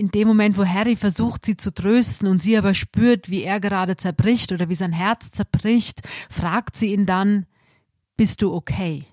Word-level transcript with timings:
in 0.00 0.10
dem 0.10 0.26
Moment, 0.28 0.56
wo 0.56 0.64
Harry 0.64 0.96
versucht, 0.96 1.44
sie 1.44 1.58
zu 1.58 1.74
trösten 1.74 2.26
und 2.26 2.40
sie 2.40 2.56
aber 2.56 2.72
spürt, 2.72 3.28
wie 3.28 3.42
er 3.42 3.60
gerade 3.60 3.96
zerbricht 3.96 4.50
oder 4.50 4.70
wie 4.70 4.74
sein 4.74 4.94
Herz 4.94 5.30
zerbricht, 5.30 6.00
fragt 6.30 6.74
sie 6.74 6.94
ihn 6.94 7.04
dann, 7.04 7.44
bist 8.16 8.40
du 8.40 8.50
okay? 8.54 9.04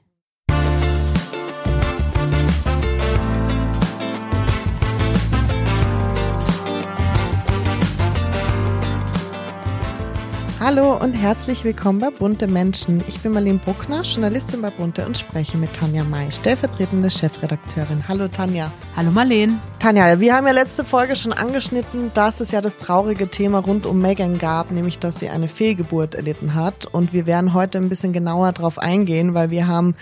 Hallo 10.60 10.98
und 10.98 11.14
herzlich 11.14 11.64
willkommen 11.64 12.00
bei 12.00 12.10
Bunte 12.10 12.48
Menschen. 12.48 13.04
Ich 13.08 13.20
bin 13.20 13.32
Marlene 13.32 13.60
Bruckner, 13.60 14.02
Journalistin 14.02 14.64
bei 14.64 14.72
Bunte 14.72 15.06
und 15.06 15.16
spreche 15.16 15.56
mit 15.56 15.72
Tanja 15.74 16.04
May, 16.04 16.32
stellvertretende 16.32 17.12
Chefredakteurin. 17.12 18.08
Hallo 18.08 18.28
Tanja. 18.28 18.74
Hallo 18.96 19.12
Marlene. 19.12 19.62
Tanja, 19.78 20.20
wir 20.20 20.36
haben 20.36 20.48
ja 20.48 20.54
letzte 20.54 20.84
Folge 20.84 21.16
schon 21.16 21.32
angeschnitten, 21.32 22.10
dass 22.16 22.40
es 22.40 22.50
ja 22.50 22.62
das 22.62 22.78
traurige 22.78 23.30
Thema 23.30 23.60
rund 23.60 23.86
um 23.86 24.02
Megan 24.02 24.40
gab, 24.40 24.72
nämlich 24.72 24.98
dass 24.98 25.20
sie 25.20 25.30
eine 25.30 25.48
Fehlgeburt 25.48 26.16
erlitten 26.16 26.56
hat. 26.56 26.88
Und 26.88 27.14
wir 27.14 27.28
werden 27.28 27.54
heute 27.54 27.78
ein 27.78 27.90
bisschen 27.90 28.12
genauer 28.12 28.52
darauf 28.52 28.80
eingehen, 28.80 29.36
weil 29.36 29.52
wir 29.52 29.68
haben 29.68 29.96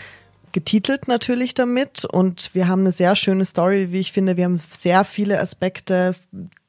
getitelt 0.53 1.09
natürlich 1.09 1.53
damit 1.53 2.05
und 2.05 2.55
wir 2.55 2.69
haben 2.69 2.79
eine 2.79 2.93
sehr 2.93 3.17
schöne 3.17 3.43
Story, 3.43 3.91
wie 3.91 3.99
ich 3.99 4.13
finde. 4.13 4.37
Wir 4.37 4.45
haben 4.45 4.61
sehr 4.71 5.03
viele 5.03 5.41
Aspekte 5.41 6.15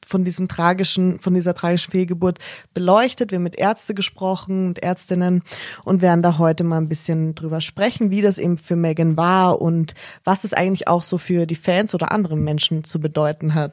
von 0.06 0.24
diesem 0.24 0.48
tragischen, 0.48 1.18
von 1.18 1.34
dieser 1.34 1.54
tragischen 1.54 1.90
Fehlgeburt 1.90 2.38
beleuchtet. 2.72 3.32
Wir 3.32 3.36
haben 3.36 3.42
mit 3.42 3.58
Ärzte 3.58 3.92
gesprochen 3.92 4.68
und 4.68 4.82
Ärztinnen 4.82 5.42
und 5.84 6.00
werden 6.00 6.22
da 6.22 6.38
heute 6.38 6.64
mal 6.64 6.78
ein 6.78 6.88
bisschen 6.88 7.34
drüber 7.34 7.60
sprechen, 7.60 8.10
wie 8.10 8.22
das 8.22 8.38
eben 8.38 8.56
für 8.56 8.76
Megan 8.76 9.16
war 9.16 9.60
und 9.60 9.94
was 10.24 10.44
es 10.44 10.54
eigentlich 10.54 10.88
auch 10.88 11.02
so 11.02 11.18
für 11.18 11.44
die 11.44 11.56
Fans 11.56 11.94
oder 11.94 12.12
andere 12.12 12.36
Menschen 12.36 12.84
zu 12.84 13.00
bedeuten 13.00 13.54
hat. 13.54 13.72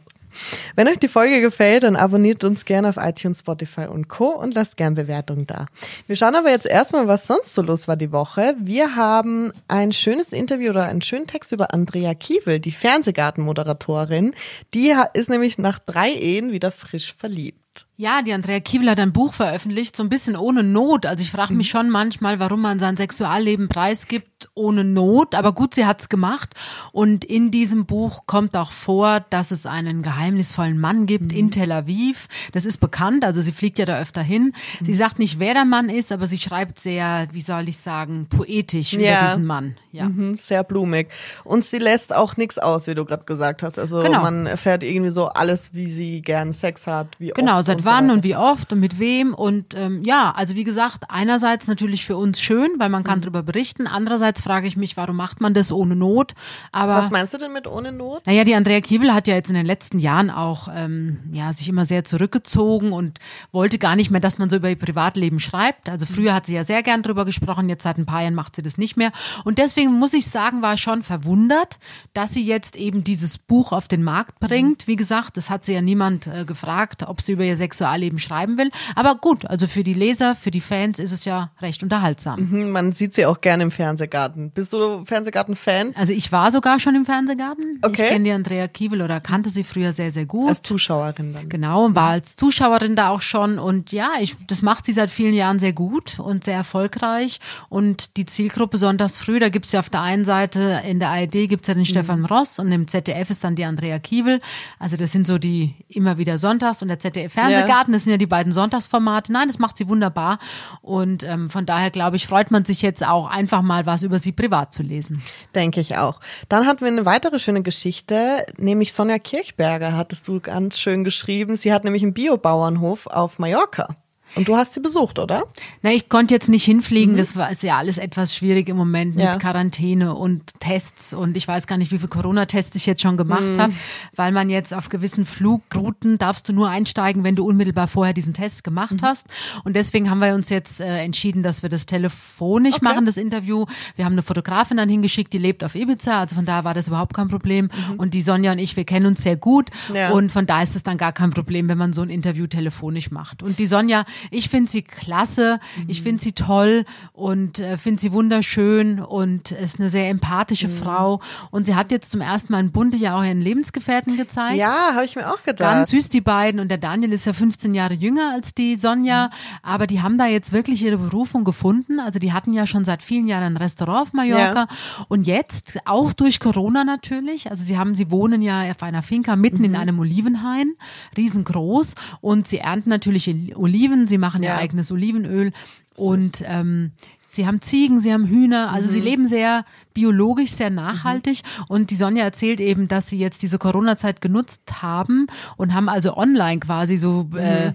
Wenn 0.76 0.88
euch 0.88 1.00
die 1.00 1.08
Folge 1.08 1.42
gefällt, 1.42 1.84
dann 1.84 1.96
abonniert 1.96 2.44
uns 2.44 2.66
gerne 2.66 2.90
auf 2.90 2.98
iTunes, 2.98 3.40
Spotify 3.40 3.86
und 3.86 4.08
Co. 4.08 4.30
und 4.30 4.54
lasst 4.54 4.78
gerne 4.78 4.96
Bewertungen 4.96 5.48
da. 5.48 5.66
Wir 6.08 6.16
schauen 6.16 6.36
aber 6.36 6.50
jetzt 6.50 6.66
erstmal, 6.66 7.08
was 7.08 7.28
sonst 7.28 7.54
so 7.54 7.62
los 7.62 7.88
war 7.88 7.96
die 7.96 8.12
Woche. 8.12 8.56
Wir 8.60 8.96
haben 8.96 9.52
ein 9.68 9.92
schönes 9.94 10.34
Interview 10.34 10.72
oder 10.72 10.86
einen 10.86 11.02
schönen 11.02 11.28
Text 11.28 11.52
über 11.52 11.74
Andrea 11.74 12.14
Kiewel, 12.14 12.60
die 12.60 12.72
Fernsehgartenmoderatorin. 12.72 14.34
Die 14.74 14.94
ist 15.14 15.30
nämlich 15.30 15.58
nach 15.58 15.80
drei 15.80 16.12
Ehen 16.12 16.52
wieder 16.52 16.72
frisch 16.72 17.14
verliebt. 17.14 17.88
Ja, 17.96 18.24
die 18.24 18.34
Andrea 18.34 18.60
Kiewel 18.60 18.90
hat 18.90 19.00
ein 19.00 19.14
Buch 19.14 19.36
veröffentlicht, 19.36 19.96
so 19.96 20.02
ein 20.02 20.10
bisschen 20.10 20.36
ohne 20.36 20.64
Not. 20.64 21.06
Also 21.06 21.22
ich 21.22 21.30
frage 21.30 21.54
mich 21.54 21.68
mhm. 21.68 21.78
schon 21.78 21.90
manchmal, 21.92 22.40
warum 22.40 22.62
man 22.62 22.80
sein 22.80 22.98
Sexualleben 22.98 23.70
preisgibt 23.70 24.50
ohne 24.56 24.84
Not. 24.84 25.36
Aber 25.36 25.54
gut, 25.54 25.76
sie 25.76 25.86
hat's 25.86 26.10
gemacht. 26.10 26.56
Und 26.92 27.24
in 27.24 27.52
diesem 27.52 27.86
Buch 27.86 28.24
kommt 28.26 28.58
auch 28.58 28.72
vor, 28.72 29.24
dass 29.30 29.52
es 29.52 29.68
einen 29.68 30.02
geheimnisvollen 30.02 30.80
Mann 30.80 31.06
gibt 31.06 31.32
mhm. 31.32 31.38
in 31.38 31.52
Tel 31.52 31.72
Aviv. 31.72 32.30
Das 32.52 32.66
ist 32.66 32.80
bekannt, 32.80 33.24
also 33.24 33.42
sie 33.42 33.52
fliegt 33.52 33.78
ja 33.78 33.86
da 33.86 34.00
öfter 34.00 34.24
hin. 34.24 34.54
Mhm. 34.80 34.86
Sie 34.86 34.94
sagt 34.96 35.20
nicht, 35.20 35.40
wer 35.40 35.54
der 35.54 35.66
Mann 35.66 35.90
ist, 35.90 36.12
aber 36.12 36.26
sie 36.26 36.40
schreibt 36.40 36.80
sehr, 36.80 37.28
wie 37.32 37.42
soll 37.42 37.70
ich 37.70 37.78
sagen, 37.78 38.26
poetisch 38.28 38.94
über 38.94 39.04
ja. 39.04 39.28
diesen 39.28 39.46
Mann. 39.46 39.78
Ja. 39.92 40.06
Mhm, 40.06 40.36
sehr 40.36 40.64
blumig. 40.64 41.10
Und 41.44 41.64
sie 41.64 41.78
lässt 41.78 42.16
auch 42.16 42.38
nichts 42.38 42.58
aus, 42.58 42.88
wie 42.88 42.96
du 42.96 43.06
gerade 43.06 43.26
gesagt 43.26 43.62
hast. 43.62 43.78
Also 43.78 44.02
genau. 44.02 44.22
man 44.22 44.48
erfährt 44.48 44.84
irgendwie 44.84 45.12
so 45.12 45.28
alles, 45.28 45.76
wie 45.76 45.92
sie 45.92 46.24
gern 46.24 46.52
Sex 46.52 46.88
hat, 46.88 47.20
wie 47.20 47.30
genau, 47.30 47.60
oft 47.60 47.83
seit 47.84 47.94
wann 47.94 48.12
und 48.12 48.24
wie 48.24 48.36
oft 48.36 48.72
und 48.74 48.80
mit 48.80 49.00
wem. 49.00 49.34
Und 49.34 49.74
ähm, 49.76 50.04
ja, 50.04 50.34
also 50.36 50.56
wie 50.56 50.64
gesagt, 50.64 51.06
einerseits 51.10 51.68
natürlich 51.68 52.06
für 52.06 52.18
uns 52.18 52.42
schön, 52.42 52.72
weil 52.78 52.90
man 52.90 53.04
kann 53.04 53.20
mhm. 53.20 53.24
darüber 53.24 53.44
berichten. 53.44 53.88
Andererseits 53.88 54.42
frage 54.42 54.68
ich 54.68 54.78
mich, 54.78 54.98
warum 54.98 55.16
macht 55.16 55.42
man 55.42 55.54
das 55.54 55.72
ohne 55.72 55.96
Not? 55.96 56.34
Aber 56.72 56.96
was 56.96 57.12
meinst 57.12 57.34
du 57.34 57.38
denn 57.38 57.54
mit 57.54 57.68
ohne 57.68 57.92
Not? 57.92 58.26
Naja, 58.26 58.44
die 58.44 58.56
Andrea 58.56 58.82
Kiewel 58.82 59.14
hat 59.14 59.28
ja 59.28 59.36
jetzt 59.36 59.50
in 59.50 59.56
den 59.56 59.66
letzten 59.66 60.00
Jahren 60.00 60.30
auch 60.30 60.68
ähm, 60.74 61.20
ja 61.32 61.54
sich 61.54 61.70
immer 61.70 61.86
sehr 61.86 62.04
zurückgezogen 62.04 62.92
und 62.92 63.20
wollte 63.52 63.78
gar 63.80 63.96
nicht 63.96 64.12
mehr, 64.12 64.22
dass 64.22 64.38
man 64.38 64.50
so 64.50 64.58
über 64.58 64.70
ihr 64.70 64.78
Privatleben 64.78 65.40
schreibt. 65.40 65.90
Also 65.90 66.06
früher 66.06 66.34
hat 66.34 66.46
sie 66.46 66.56
ja 66.56 66.64
sehr 66.64 66.84
gern 66.84 67.04
drüber 67.04 67.26
gesprochen, 67.26 67.70
jetzt 67.70 67.84
seit 67.84 67.98
ein 67.98 68.06
paar 68.06 68.22
Jahren 68.22 68.36
macht 68.36 68.56
sie 68.56 68.62
das 68.62 68.78
nicht 68.78 68.98
mehr. 68.98 69.12
Und 69.44 69.58
deswegen 69.58 69.94
muss 69.94 70.14
ich 70.14 70.28
sagen, 70.28 70.62
war 70.62 70.76
ich 70.76 70.82
schon 70.82 71.04
verwundert, 71.04 71.80
dass 72.14 72.34
sie 72.34 72.44
jetzt 72.44 72.76
eben 72.76 73.04
dieses 73.04 73.38
Buch 73.38 73.72
auf 73.72 73.88
den 73.88 74.04
Markt 74.04 74.40
bringt. 74.40 74.88
Wie 74.88 74.96
gesagt, 74.96 75.38
das 75.38 75.50
hat 75.50 75.64
sie 75.64 75.74
ja 75.74 75.82
niemand 75.82 76.28
äh, 76.28 76.46
gefragt, 76.46 77.04
ob 77.04 77.22
sie 77.22 77.34
über 77.34 77.44
ihr 77.44 77.58
Sexualleben 77.74 78.20
schreiben 78.20 78.58
will. 78.58 78.70
Aber 78.96 79.16
gut, 79.16 79.46
also 79.46 79.66
für 79.66 79.84
die 79.84 79.94
Leser, 79.94 80.36
für 80.36 80.52
die 80.52 80.62
Fans 80.62 81.00
ist 81.00 81.12
es 81.12 81.26
ja 81.26 81.52
recht 81.62 81.82
unterhaltsam. 81.82 82.50
Mhm, 82.50 82.72
man 82.72 82.92
sieht 82.92 83.16
sie 83.16 83.26
auch 83.26 83.42
gerne 83.42 83.64
im 83.64 83.72
Fernsehgarten. 83.72 84.52
Bist 84.52 84.74
du 84.74 85.04
Fernsehgarten-Fan? 85.06 85.96
Also 85.96 86.14
ich 86.14 86.32
war 86.32 86.52
sogar 86.52 86.80
schon 86.80 86.96
im 86.96 87.06
Fernsehgarten. 87.06 87.80
Okay. 87.82 88.04
Ich 88.04 88.10
kenne 88.10 88.26
die 88.26 88.32
Andrea 88.32 88.68
Kiewel 88.68 89.02
oder 89.02 89.20
kannte 89.20 89.50
sie 89.50 89.64
früher 89.64 89.92
sehr, 89.92 90.12
sehr 90.12 90.26
gut. 90.26 90.50
Als 90.50 90.62
Zuschauerin 90.62 91.34
dann. 91.34 91.50
Genau, 91.50 91.86
und 91.86 91.96
war 91.96 92.12
als 92.12 92.36
Zuschauerin 92.36 92.96
da 92.96 93.10
auch 93.10 93.22
schon. 93.22 93.58
Und 93.58 93.92
ja, 93.92 94.12
ich, 94.20 94.36
das 94.48 94.62
macht 94.62 94.86
sie 94.86 94.94
seit 94.94 95.10
vielen 95.10 95.34
Jahren 95.34 95.58
sehr 95.58 95.74
gut 95.74 96.20
und 96.20 96.44
sehr 96.44 96.56
erfolgreich. 96.56 97.40
Und 97.70 98.18
die 98.18 98.26
Zielgruppe 98.26 98.78
sonntags 98.78 99.18
früh, 99.18 99.40
da 99.40 99.50
gibt's 99.50 99.72
ja 99.72 99.80
auf 99.80 99.90
der 99.90 100.02
einen 100.02 100.26
Seite, 100.26 100.82
in 100.88 101.00
der 101.00 101.10
ARD 101.10 101.50
gibt's 101.50 101.68
ja 101.68 101.74
den 101.74 101.82
mhm. 101.82 101.86
Stefan 101.86 102.26
Ross 102.26 102.60
und 102.60 102.72
im 102.72 102.88
ZDF 102.88 103.30
ist 103.32 103.44
dann 103.44 103.56
die 103.56 103.66
Andrea 103.66 103.98
Kiewel. 103.98 104.40
Also 104.78 104.98
das 104.98 105.12
sind 105.12 105.26
so 105.26 105.40
die 105.40 105.74
immer 105.88 106.18
wieder 106.18 106.38
Sonntags 106.38 106.82
und 106.82 106.90
der 106.90 107.00
ZDF 107.00 107.36
Ja. 107.68 107.84
das 107.88 108.04
sind 108.04 108.12
ja 108.12 108.18
die 108.18 108.26
beiden 108.26 108.52
Sonntagsformate. 108.52 109.32
Nein, 109.32 109.48
das 109.48 109.60
macht 109.60 109.78
sie 109.78 109.88
wunderbar. 109.90 110.40
Und 110.82 111.24
ähm, 111.24 111.50
von 111.50 111.66
daher, 111.66 111.92
glaube 111.92 112.16
ich, 112.16 112.28
freut 112.28 112.52
man 112.52 112.66
sich 112.66 112.82
jetzt 112.82 113.06
auch 113.06 113.28
einfach 113.28 113.62
mal 113.62 113.86
was 113.86 114.04
über 114.04 114.20
sie 114.20 114.32
privat 114.32 114.74
zu 114.74 114.84
lesen. 114.84 115.22
Denke 115.56 115.80
ich 115.82 115.98
auch. 115.98 116.20
Dann 116.50 116.66
hatten 116.66 116.82
wir 116.82 116.88
eine 116.88 117.06
weitere 117.06 117.40
schöne 117.40 117.64
Geschichte, 117.64 118.46
nämlich 118.58 118.94
Sonja 118.94 119.20
Kirchberger 119.20 119.96
hattest 119.96 120.28
du 120.28 120.40
ganz 120.40 120.80
schön 120.80 121.04
geschrieben. 121.04 121.58
Sie 121.58 121.74
hat 121.74 121.84
nämlich 121.84 122.04
einen 122.04 122.14
Biobauernhof 122.14 123.08
auf 123.08 123.40
Mallorca. 123.40 123.96
Und 124.36 124.48
du 124.48 124.56
hast 124.56 124.74
sie 124.74 124.80
besucht, 124.80 125.20
oder? 125.20 125.44
Na, 125.84 125.92
ich 125.92 126.10
konnte 126.10 126.34
jetzt 126.34 126.50
nicht 126.50 126.64
hinfliegen. 126.64 127.14
Mhm. 127.14 127.18
Das 127.18 127.36
war 127.36 127.52
ist 127.52 127.64
ja 127.64 127.78
alles 127.78 127.98
etwas 127.98 128.36
schwierig 128.36 128.68
im 128.70 128.78
Moment 128.78 129.16
mit 129.16 129.24
ja. 129.26 129.38
Quarantäne 129.38 130.16
und 130.16 130.42
Tests 130.60 131.14
und 131.14 131.38
ich 131.38 131.48
weiß 131.48 131.68
gar 131.68 131.78
nicht, 131.78 131.92
wie 131.92 131.98
viele 131.98 132.10
Corona-Tests 132.10 132.76
ich 132.76 132.86
jetzt 132.86 133.02
schon 133.02 133.18
gemacht 133.18 133.44
mhm. 133.44 133.60
habe, 133.60 133.74
weil 134.16 134.32
man 134.32 134.50
jetzt 134.50 134.74
auf 134.74 134.90
gewissen 134.90 135.26
Flugrouten 135.26 136.18
darfst 136.18 136.50
du 136.50 136.54
nur 136.54 136.70
einsteigen, 136.70 137.24
wenn 137.24 137.36
du 137.36 137.46
unmittelbar 137.46 137.88
vorher 137.88 138.14
diesen 138.14 138.34
Test 138.34 138.64
gemacht 138.64 138.94
mhm. 138.94 139.02
hast. 139.02 139.28
Und 139.64 139.76
deswegen 139.76 140.10
haben 140.10 140.20
wir 140.20 140.34
uns 140.34 140.50
jetzt 140.50 140.82
äh, 140.82 141.00
entschieden, 141.00 141.44
dass 141.44 141.62
wir 141.62 141.70
das 141.70 141.86
telefonisch 141.86 142.76
okay. 142.76 142.86
machen, 142.86 143.06
das 143.06 143.18
Interview. 143.18 143.66
Wir 143.96 144.06
haben 144.06 144.14
eine 144.14 144.24
Fotografin 144.24 144.78
dann 144.78 144.90
hingeschickt, 144.90 145.32
die 145.34 145.38
lebt 145.38 145.64
auf 145.64 145.76
Ibiza, 145.76 146.20
also 146.22 146.36
von 146.36 146.46
daher 146.46 146.64
war 146.64 146.74
das 146.74 146.88
überhaupt 146.88 147.14
kein 147.14 147.28
Problem. 147.28 147.66
Mhm. 147.66 148.00
Und 148.00 148.14
die 148.14 148.22
Sonja 148.22 148.54
und 148.54 148.60
ich, 148.60 148.76
wir 148.76 148.86
kennen 148.86 149.06
uns 149.06 149.22
sehr 149.22 149.38
gut 149.38 149.70
ja. 149.94 150.12
und 150.12 150.32
von 150.32 150.46
daher 150.46 150.64
ist 150.64 150.76
es 150.76 150.84
dann 150.84 150.98
gar 150.98 151.14
kein 151.14 151.30
Problem, 151.32 151.70
wenn 151.70 151.78
man 151.78 151.94
so 151.94 152.02
ein 152.02 152.10
Interview 152.10 152.48
telefonisch 152.48 153.12
macht. 153.12 153.44
Und 153.44 153.60
die 153.60 153.68
Sonja 153.68 154.06
ich 154.32 154.50
finde 154.50 154.70
sie 154.70 154.82
klasse, 154.82 155.60
mhm. 155.78 155.86
ich 155.88 156.02
finde 156.02 156.22
sie 156.22 156.34
toll 156.34 156.86
und 157.14 157.60
äh, 157.60 157.78
finde 157.78 158.02
sie 158.02 158.12
wunderschön 158.12 159.00
und 159.00 159.52
ist 159.52 159.80
eine 159.80 159.90
sehr 159.90 160.10
empathische 160.10 160.68
mhm. 160.68 160.78
Frau. 160.78 161.20
Und 161.52 161.66
sie 161.66 161.76
hat 161.76 161.92
jetzt 161.92 162.12
zum 162.12 162.22
ersten 162.22 162.54
Mal 162.54 162.60
in 162.60 162.72
Bunte 162.72 162.98
ja 162.98 163.18
auch 163.18 163.24
ihren 163.24 163.42
Lebensgefährten 163.42 164.18
gezeigt. 164.18 164.58
Ja, 164.58 164.92
habe 164.94 165.06
ich 165.06 165.16
mir 165.16 165.32
auch 165.32 165.44
gedacht. 165.44 165.72
Ganz 165.72 165.90
süß, 165.90 166.10
die 166.10 166.22
beiden. 166.22 166.60
Und 166.60 166.70
der 166.70 166.78
Daniel 166.78 167.14
ist 167.14 167.26
ja 167.26 167.34
15 167.34 167.74
Jahre 167.74 167.94
jünger 167.94 168.32
als 168.34 168.54
die 168.54 168.76
Sonja. 168.76 169.28
Mhm. 169.28 169.30
Aber 169.64 169.88
die 169.88 170.02
haben 170.02 170.18
da 170.18 170.28
jetzt 170.28 170.54
wirklich 170.54 170.84
ihre 170.84 170.98
Berufung 170.98 171.44
gefunden. 171.44 172.00
Also 172.00 172.20
die 172.20 172.34
hatten 172.34 172.54
ja 172.54 172.66
schon 172.66 172.86
seit 172.86 173.02
vielen 173.02 173.28
Jahren 173.28 173.44
ein 173.44 173.58
Restaurant 173.58 174.08
auf 174.08 174.14
Mallorca. 174.14 174.68
Ja. 174.70 175.06
Und 175.08 175.28
jetzt, 175.28 175.80
auch 175.86 176.14
durch 176.14 176.40
Corona 176.40 176.84
natürlich, 176.84 177.50
also 177.50 177.64
sie 177.64 177.78
haben, 177.78 177.96
sie 177.96 178.12
wohnen 178.12 178.42
ja 178.42 178.70
auf 178.72 178.84
einer 178.84 179.02
Finca 179.02 179.36
mitten 179.36 179.64
in 179.64 179.72
mhm. 179.72 179.78
einem 179.78 180.00
Olivenhain, 180.00 180.74
riesengroß. 181.16 181.96
Und 182.22 182.48
sie 182.48 182.60
ernten 182.60 182.90
natürlich 182.90 183.34
Oliven, 183.56 184.08
sie 184.14 184.20
machen 184.20 184.44
ja. 184.44 184.54
ihr 184.54 184.58
eigenes 184.60 184.92
Olivenöl 184.92 185.52
und 185.96 186.44
ähm, 186.46 186.92
Sie 187.34 187.48
haben 187.48 187.62
Ziegen, 187.62 188.00
sie 188.00 188.14
haben 188.14 188.28
Hühner, 188.28 188.72
also 188.72 188.88
mhm. 188.88 188.92
sie 188.92 189.00
leben 189.00 189.28
sehr 189.28 189.66
biologisch, 189.96 190.52
sehr 190.52 190.70
nachhaltig. 190.70 191.42
Mhm. 191.42 191.64
Und 191.68 191.90
die 191.90 191.96
Sonja 191.96 192.24
erzählt 192.24 192.62
eben, 192.62 192.88
dass 192.88 193.08
sie 193.10 193.18
jetzt 193.18 193.42
diese 193.42 193.58
Corona-Zeit 193.58 194.22
genutzt 194.22 194.84
haben 194.84 195.26
und 195.58 195.74
haben 195.74 195.90
also 195.90 196.16
online 196.16 196.60
quasi 196.60 196.96
so 196.96 197.28
mhm. 197.32 197.38
äh, 197.38 197.74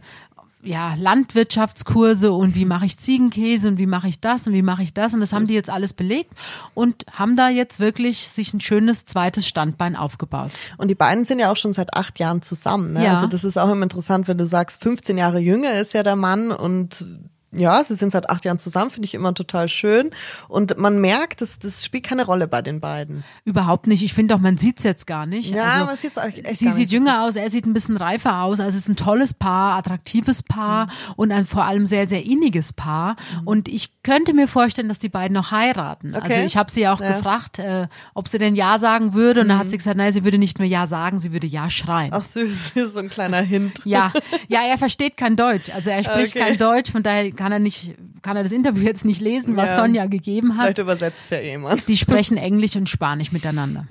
ja, 0.68 0.94
Landwirtschaftskurse 0.94 2.30
und 2.30 2.54
wie 2.54 2.66
mache 2.66 2.84
ich 2.84 2.98
Ziegenkäse 2.98 3.68
und 3.68 3.78
wie 3.78 3.86
mache 3.86 4.06
ich 4.06 4.20
das 4.20 4.46
und 4.46 4.52
wie 4.52 4.62
mache 4.62 4.82
ich 4.82 4.92
das 4.92 5.14
und 5.14 5.20
das 5.20 5.32
haben 5.32 5.46
die 5.46 5.54
jetzt 5.54 5.70
alles 5.70 5.94
belegt 5.94 6.30
und 6.74 7.06
haben 7.10 7.36
da 7.36 7.48
jetzt 7.48 7.80
wirklich 7.80 8.28
sich 8.28 8.52
ein 8.52 8.60
schönes 8.60 9.06
zweites 9.06 9.48
Standbein 9.48 9.96
aufgebaut. 9.96 10.52
Und 10.76 10.88
die 10.88 10.94
beiden 10.94 11.24
sind 11.24 11.38
ja 11.38 11.50
auch 11.50 11.56
schon 11.56 11.72
seit 11.72 11.94
acht 11.94 12.18
Jahren 12.18 12.42
zusammen. 12.42 12.92
Ne? 12.92 13.04
Ja. 13.04 13.14
Also 13.14 13.26
das 13.26 13.44
ist 13.44 13.56
auch 13.56 13.70
immer 13.70 13.82
interessant, 13.82 14.28
wenn 14.28 14.36
du 14.36 14.46
sagst, 14.46 14.82
15 14.82 15.16
Jahre 15.16 15.38
jünger 15.38 15.72
ist 15.80 15.94
ja 15.94 16.02
der 16.02 16.16
Mann 16.16 16.52
und 16.52 17.06
ja, 17.52 17.82
sie 17.82 17.94
sind 17.94 18.12
seit 18.12 18.28
acht 18.30 18.44
Jahren 18.44 18.58
zusammen, 18.58 18.90
finde 18.90 19.06
ich 19.06 19.14
immer 19.14 19.32
total 19.34 19.68
schön. 19.68 20.10
Und 20.48 20.76
man 20.78 21.00
merkt, 21.00 21.40
das, 21.40 21.58
das 21.58 21.84
spielt 21.84 22.04
keine 22.04 22.26
Rolle 22.26 22.46
bei 22.48 22.60
den 22.62 22.80
beiden. 22.80 23.24
Überhaupt 23.44 23.86
nicht. 23.86 24.02
Ich 24.02 24.12
finde 24.14 24.34
auch, 24.34 24.38
man 24.40 24.58
sieht 24.58 24.78
es 24.78 24.84
jetzt 24.84 25.06
gar 25.06 25.24
nicht. 25.26 25.54
Ja, 25.54 25.64
also, 25.64 25.84
man 25.86 25.96
sieht's 25.96 26.16
echt 26.16 26.46
Sie 26.58 26.70
sieht 26.70 26.90
jünger 26.90 27.22
aus, 27.24 27.36
er 27.36 27.48
sieht 27.50 27.66
ein 27.66 27.72
bisschen 27.72 27.96
reifer 27.96 28.42
aus. 28.42 28.60
Also 28.60 28.76
es 28.76 28.82
ist 28.82 28.88
ein 28.88 28.96
tolles 28.96 29.32
Paar, 29.34 29.76
attraktives 29.78 30.42
Paar 30.42 30.86
Mhm. 30.86 30.90
und 31.16 31.32
ein 31.32 31.46
vor 31.46 31.64
allem 31.64 31.86
sehr, 31.86 32.06
sehr 32.06 32.24
inniges 32.24 32.72
Paar. 32.72 33.16
Und 33.44 33.68
ich 33.68 34.02
könnte 34.02 34.34
mir 34.34 34.46
vorstellen, 34.48 34.88
dass 34.88 34.98
die 34.98 35.08
beiden 35.08 35.34
noch 35.34 35.50
heiraten. 35.50 36.14
Also 36.14 36.26
Okay. 36.26 36.44
ich 36.44 36.56
habe 36.56 36.70
sie 36.70 36.82
ja 36.82 36.92
auch 36.92 37.00
Ja. 37.00 37.10
Mhm. 37.10 37.14
gefragt, 37.14 37.58
äh, 37.58 37.88
ob 38.14 38.28
sie 38.28 38.38
denn 38.38 38.56
Ja 38.56 38.78
sagen 38.78 39.14
würde. 39.14 39.40
Und 39.40 39.48
dann 39.48 39.58
hat 39.58 39.70
sie 39.70 39.78
gesagt, 39.78 39.96
nein, 39.96 40.12
sie 40.12 40.24
würde 40.24 40.38
nicht 40.38 40.58
nur 40.58 40.68
Ja 40.68 40.86
sagen, 40.86 41.18
sie 41.18 41.32
würde 41.32 41.46
Ja 41.46 41.70
schreien. 41.70 42.10
Ach 42.12 42.22
süß, 42.24 42.72
so 42.92 42.98
ein 42.98 43.08
kleiner 43.08 43.40
Hint. 43.40 43.80
Ja, 43.84 44.12
ja, 44.48 44.60
er 44.62 44.76
versteht 44.78 45.16
kein 45.16 45.36
Deutsch. 45.36 45.70
Also 45.74 45.90
er 45.90 46.02
spricht 46.04 46.36
Okay. 46.36 46.44
kein 46.44 46.58
Deutsch, 46.58 46.90
von 46.92 47.02
daher 47.02 47.30
kann 47.38 47.52
er 47.52 47.60
nicht, 47.60 47.94
kann 48.20 48.36
er 48.36 48.42
das 48.42 48.52
Interview 48.52 48.82
jetzt 48.84 49.04
nicht 49.06 49.22
lesen, 49.22 49.56
was 49.56 49.70
Ja. 49.70 49.76
Sonja 49.76 50.06
gegeben 50.06 50.56
hat. 50.58 50.64
Vielleicht 50.64 50.78
übersetzt 50.80 51.30
ja 51.30 51.40
jemand. 51.40 51.88
Die 51.88 51.96
sprechen 52.04 52.36
Englisch 52.36 52.76
und 52.76 52.88
Spanisch 52.90 53.32
miteinander. 53.32 53.86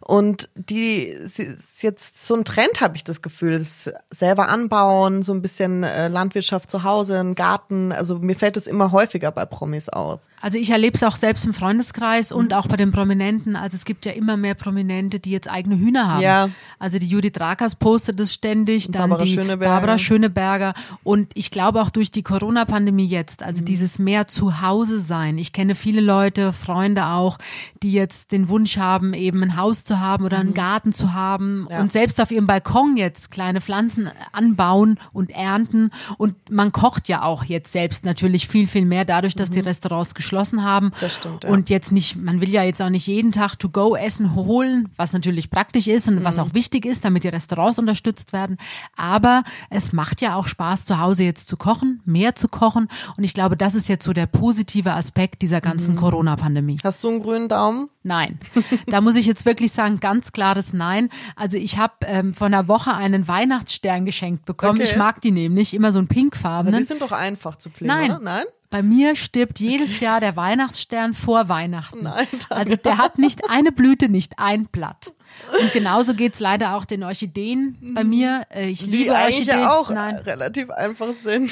Und 0.00 0.48
die 0.54 1.14
sie 1.26 1.44
ist 1.44 1.82
jetzt 1.82 2.26
so 2.26 2.34
ein 2.34 2.44
Trend, 2.44 2.80
habe 2.80 2.96
ich 2.96 3.04
das 3.04 3.22
Gefühl. 3.22 3.58
Das 3.58 3.92
selber 4.10 4.48
anbauen, 4.48 5.22
so 5.22 5.32
ein 5.32 5.42
bisschen 5.42 5.82
äh, 5.84 6.08
Landwirtschaft 6.08 6.70
zu 6.70 6.82
Hause, 6.82 7.20
einen 7.20 7.34
Garten. 7.34 7.92
Also 7.92 8.18
mir 8.18 8.34
fällt 8.34 8.56
es 8.56 8.66
immer 8.66 8.90
häufiger 8.90 9.30
bei 9.30 9.44
Promis 9.44 9.88
auf. 9.88 10.20
Also 10.40 10.58
ich 10.58 10.70
erlebe 10.70 10.94
es 10.96 11.02
auch 11.02 11.16
selbst 11.16 11.44
im 11.46 11.52
Freundeskreis 11.54 12.30
Mhm. 12.30 12.36
und 12.38 12.54
auch 12.54 12.66
bei 12.66 12.76
den 12.76 12.92
Prominenten. 12.92 13.56
Also 13.56 13.74
es 13.76 13.84
gibt 13.84 14.06
ja 14.06 14.12
immer 14.12 14.36
mehr 14.36 14.54
Prominente, 14.54 15.20
die 15.20 15.30
jetzt 15.30 15.50
eigene 15.50 15.76
Hühner 15.78 16.08
haben. 16.08 16.22
Ja. 16.22 16.48
Also 16.78 16.98
die 16.98 17.06
Judith 17.06 17.38
Rakers 17.38 17.74
postet 17.76 18.18
das 18.18 18.32
ständig, 18.32 18.86
dann 18.90 19.10
Barbara 19.10 19.24
die 19.24 19.32
Schöneberger. 19.34 19.72
Barbara 19.74 19.98
Schöneberger. 19.98 20.74
Und 21.04 21.30
ich 21.34 21.50
glaube 21.50 21.82
auch 21.82 21.90
durch 21.90 22.10
die 22.10 22.22
Corona-Pandemie 22.22 23.06
jetzt, 23.06 23.40
Mhm. 23.42 23.46
also 23.48 23.62
dieses 23.64 23.98
mehr 23.98 24.26
zu 24.26 24.62
Hause 24.62 24.98
sein. 24.98 25.36
Ich 25.36 25.52
kenne 25.52 25.74
viele 25.74 26.00
Leute, 26.00 26.52
Freunde 26.54 27.06
auch, 27.06 27.36
die 27.82 27.92
jetzt 27.92 28.32
den 28.32 28.48
Wunsch 28.48 28.78
haben, 28.78 29.12
eben 29.12 29.42
ein 29.42 29.56
Haus 29.56 29.84
zu 29.84 30.00
haben 30.00 30.24
oder 30.24 30.38
einen 30.38 30.54
Garten 30.54 30.92
zu 30.92 31.12
haben 31.12 31.60
Mhm. 31.62 31.68
Ja. 31.70 31.80
und 31.80 31.92
selbst 31.92 32.18
auf 32.20 32.30
ihrem 32.30 32.46
Balkon 32.46 32.96
jetzt 32.96 33.30
kleine 33.30 33.60
Pflanzen 33.60 34.10
anbauen 34.32 34.98
und 35.12 35.30
ernten. 35.30 35.90
Und 36.16 36.34
man 36.50 36.72
kocht 36.72 37.08
ja 37.08 37.22
auch 37.22 37.44
jetzt 37.44 37.72
selbst 37.72 38.04
natürlich 38.06 38.48
viel, 38.48 38.66
viel 38.66 38.86
mehr 38.86 39.04
dadurch, 39.04 39.34
dass 39.36 39.50
die 39.50 39.60
Restaurants 39.60 40.14
geschlossen 40.14 40.29
haben. 40.32 40.86
Mhm. 40.86 40.92
Das 41.00 41.14
stimmt, 41.14 41.44
ja. 41.44 41.50
Und 41.50 41.70
jetzt 41.70 41.92
nicht, 41.92 42.16
man 42.16 42.40
will 42.40 42.48
ja 42.50 42.62
jetzt 42.62 42.80
auch 42.82 42.88
nicht 42.90 43.06
jeden 43.06 43.32
Tag 43.32 43.56
To-Go-Essen 43.58 44.34
holen, 44.34 44.88
was 44.96 45.12
natürlich 45.12 45.50
praktisch 45.50 45.86
ist 45.86 46.08
und 46.08 46.16
Mhm. 46.20 46.24
was 46.24 46.38
auch 46.38 46.54
wichtig 46.54 46.84
ist, 46.86 47.04
damit 47.04 47.24
die 47.24 47.28
Restaurants 47.28 47.78
unterstützt 47.78 48.32
werden. 48.32 48.56
Aber 48.96 49.42
es 49.70 49.92
macht 49.92 50.20
ja 50.20 50.34
auch 50.34 50.48
Spaß, 50.48 50.84
zu 50.84 50.98
Hause 51.00 51.24
jetzt 51.24 51.48
zu 51.48 51.56
kochen, 51.56 52.00
mehr 52.04 52.34
zu 52.34 52.48
kochen. 52.48 52.88
Und 53.16 53.24
ich 53.24 53.34
glaube, 53.34 53.56
das 53.56 53.74
ist 53.74 53.88
jetzt 53.88 54.04
so 54.04 54.12
der 54.12 54.26
positive 54.26 54.92
Aspekt 54.92 55.42
dieser 55.42 55.58
Mhm. 55.58 55.62
ganzen 55.62 55.96
Corona-Pandemie. 55.96 56.78
Hast 56.84 57.02
du 57.04 57.08
einen 57.08 57.22
grünen 57.22 57.48
Daumen? 57.48 57.88
Nein. 58.02 58.38
Da 58.86 59.00
muss 59.00 59.14
ich 59.16 59.26
jetzt 59.26 59.44
wirklich 59.46 59.72
sagen, 59.72 60.00
ganz 60.00 60.32
klares 60.32 60.72
Nein. 60.72 61.10
Also 61.36 61.56
ich 61.58 61.78
habe 61.78 61.94
ähm, 62.06 62.34
vor 62.34 62.46
einer 62.46 62.66
Woche 62.68 62.94
einen 62.94 63.28
Weihnachtsstern 63.28 64.04
geschenkt 64.04 64.44
bekommen. 64.44 64.80
Okay. 64.80 64.88
Ich 64.90 64.96
mag 64.96 65.20
die 65.20 65.30
nämlich, 65.30 65.74
immer 65.74 65.92
so 65.92 65.98
ein 65.98 66.04
Aber 66.04 66.14
die 66.14 66.20
pinkfarbenen. 66.20 66.84
sind 66.84 67.02
doch 67.02 67.12
einfach 67.12 67.56
zu 67.56 67.70
pflegen, 67.70 67.92
Nein. 67.94 68.10
oder? 68.12 68.20
Nein? 68.20 68.44
Bei 68.70 68.82
mir 68.84 69.16
stirbt 69.16 69.58
jedes 69.58 69.98
Jahr 69.98 70.20
der 70.20 70.36
Weihnachtsstern 70.36 71.12
vor 71.12 71.48
Weihnachten. 71.48 72.04
Nein, 72.04 72.26
Tanja. 72.30 72.46
also 72.50 72.76
der 72.76 72.98
hat 72.98 73.18
nicht 73.18 73.50
eine 73.50 73.72
Blüte, 73.72 74.08
nicht 74.08 74.38
ein 74.38 74.66
Blatt. 74.66 75.12
Und 75.60 75.72
genauso 75.72 76.14
geht's 76.14 76.40
leider 76.40 76.74
auch 76.76 76.84
den 76.84 77.02
Orchideen 77.04 77.76
bei 77.94 78.02
mir. 78.04 78.42
Äh, 78.50 78.68
Ich 78.70 78.80
Die 78.84 78.90
liebe 78.90 79.14
eigentlich 79.16 79.38
Orchideen. 79.48 79.60
ja 79.60 79.70
auch 79.72 79.90
Nein, 79.90 80.16
relativ 80.16 80.70
einfach 80.70 81.08
sind. 81.14 81.50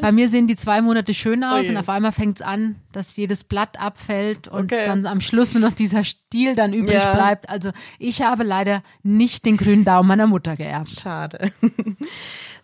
bei 0.00 0.12
mir 0.12 0.28
sehen 0.28 0.46
die 0.46 0.56
zwei 0.56 0.80
Monate 0.82 1.12
schön 1.14 1.42
aus 1.44 1.60
Oje. 1.66 1.70
und 1.70 1.76
auf 1.78 1.88
einmal 1.88 2.12
fängt's 2.12 2.40
an, 2.42 2.76
dass 2.92 3.16
jedes 3.16 3.44
Blatt 3.44 3.78
abfällt 3.80 4.48
und 4.48 4.72
Okay. 4.72 4.86
dann 4.86 5.06
am 5.06 5.20
Schluss 5.20 5.52
nur 5.54 5.62
noch 5.62 5.72
dieser 5.74 6.04
Stiel 6.04 6.54
dann 6.54 6.72
übrig 6.74 6.94
Ja. 6.96 7.14
bleibt. 7.14 7.48
Also 7.50 7.70
ich 7.98 8.22
habe 8.22 8.44
leider 8.44 8.82
nicht 9.02 9.44
den 9.46 9.56
grünen 9.58 9.84
Daumen 9.84 10.08
meiner 10.08 10.26
Mutter 10.26 10.56
geerbt. 10.56 10.90
Schade. 10.90 11.50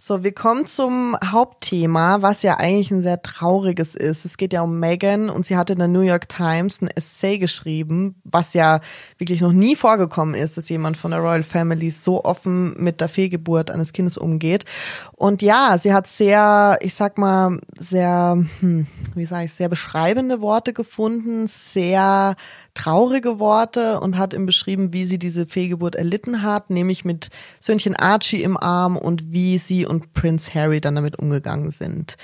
So, 0.06 0.22
wir 0.22 0.34
kommen 0.34 0.66
zum 0.66 1.16
Hauptthema, 1.24 2.20
was 2.20 2.42
ja 2.42 2.58
eigentlich 2.58 2.90
ein 2.90 3.02
sehr 3.02 3.22
trauriges 3.22 3.94
ist. 3.94 4.26
Es 4.26 4.36
geht 4.36 4.52
ja 4.52 4.60
um 4.60 4.78
Meghan 4.78 5.30
und 5.30 5.46
sie 5.46 5.56
hat 5.56 5.70
in 5.70 5.78
der 5.78 5.88
New 5.88 6.02
York 6.02 6.28
Times 6.28 6.82
ein 6.82 6.88
Essay 6.88 7.38
geschrieben, 7.38 8.14
was 8.22 8.52
ja 8.52 8.80
wirklich 9.16 9.40
noch 9.40 9.52
nie 9.52 9.76
vorgekommen 9.76 10.34
ist, 10.34 10.58
dass 10.58 10.68
jemand 10.68 10.98
von 10.98 11.12
der 11.12 11.20
Royal 11.20 11.42
Family 11.42 11.88
so 11.88 12.22
offen 12.22 12.74
mit 12.76 13.00
der 13.00 13.08
Fehlgeburt 13.08 13.70
eines 13.70 13.94
Kindes 13.94 14.18
umgeht. 14.18 14.66
Und 15.12 15.40
ja, 15.40 15.78
sie 15.78 15.94
hat 15.94 16.06
sehr, 16.06 16.76
ich 16.82 16.92
sag 16.92 17.16
mal, 17.16 17.58
sehr, 17.78 18.44
hm, 18.60 18.86
wie 19.14 19.24
sage 19.24 19.46
ich, 19.46 19.54
sehr 19.54 19.70
beschreibende 19.70 20.42
Worte 20.42 20.74
gefunden, 20.74 21.46
sehr 21.46 22.36
traurige 22.74 23.38
Worte 23.38 24.00
und 24.00 24.18
hat 24.18 24.34
ihm 24.34 24.46
beschrieben, 24.46 24.92
wie 24.92 25.04
sie 25.04 25.18
diese 25.18 25.46
Fehlgeburt 25.46 25.94
erlitten 25.94 26.42
hat, 26.42 26.70
nämlich 26.70 27.04
mit 27.04 27.30
Söhnchen 27.60 27.96
Archie 27.96 28.42
im 28.42 28.56
Arm 28.56 28.96
und 28.96 29.32
wie 29.32 29.58
sie 29.58 29.86
und 29.86 30.12
Prince 30.12 30.52
Harry 30.54 30.80
dann 30.80 30.96
damit 30.96 31.18
umgegangen 31.18 31.70
sind. 31.70 32.16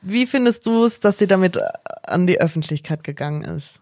Wie 0.00 0.26
findest 0.26 0.66
du 0.66 0.84
es, 0.84 1.00
dass 1.00 1.18
sie 1.18 1.26
damit 1.26 1.56
äh, 1.56 1.62
an 2.06 2.26
die 2.26 2.40
Öffentlichkeit 2.40 3.04
gegangen 3.04 3.42
ist? 3.42 3.78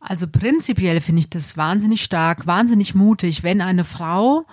Also 0.00 0.26
prinzipiell 0.26 1.00
finde 1.00 1.20
ich 1.20 1.30
das 1.30 1.56
wahnsinnig 1.58 2.02
stark, 2.02 2.46
wahnsinnig 2.46 2.94
mutig, 2.94 3.42
wenn 3.42 3.60
eine 3.60 3.84
Frau 3.84 4.46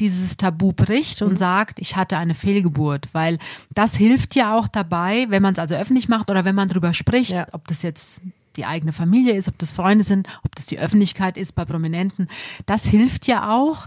dieses 0.00 0.36
Tabu 0.36 0.72
bricht 0.72 1.20
Mhm. 1.22 1.28
und 1.28 1.36
sagt, 1.36 1.78
ich 1.78 1.96
hatte 1.96 2.18
eine 2.18 2.34
Fehlgeburt, 2.34 3.08
weil 3.12 3.38
das 3.72 3.96
hilft 3.96 4.34
ja 4.34 4.56
auch 4.56 4.68
dabei, 4.68 5.26
wenn 5.28 5.42
man 5.42 5.52
es 5.54 5.58
also 5.58 5.76
öffentlich 5.76 6.08
macht 6.08 6.30
oder 6.30 6.44
wenn 6.44 6.54
man 6.54 6.68
drüber 6.68 6.94
spricht, 6.94 7.30
Ja. 7.32 7.46
ob 7.52 7.66
das 7.68 7.82
jetzt 7.82 8.20
die 8.58 8.66
eigene 8.66 8.92
Familie 8.92 9.34
ist, 9.34 9.48
ob 9.48 9.56
das 9.58 9.72
Freunde 9.72 10.04
sind, 10.04 10.28
ob 10.44 10.54
das 10.56 10.66
die 10.66 10.78
Öffentlichkeit 10.78 11.38
ist 11.38 11.52
bei 11.54 11.64
Prominenten. 11.64 12.28
Das 12.66 12.84
hilft 12.84 13.26
ja 13.26 13.50
auch 13.56 13.86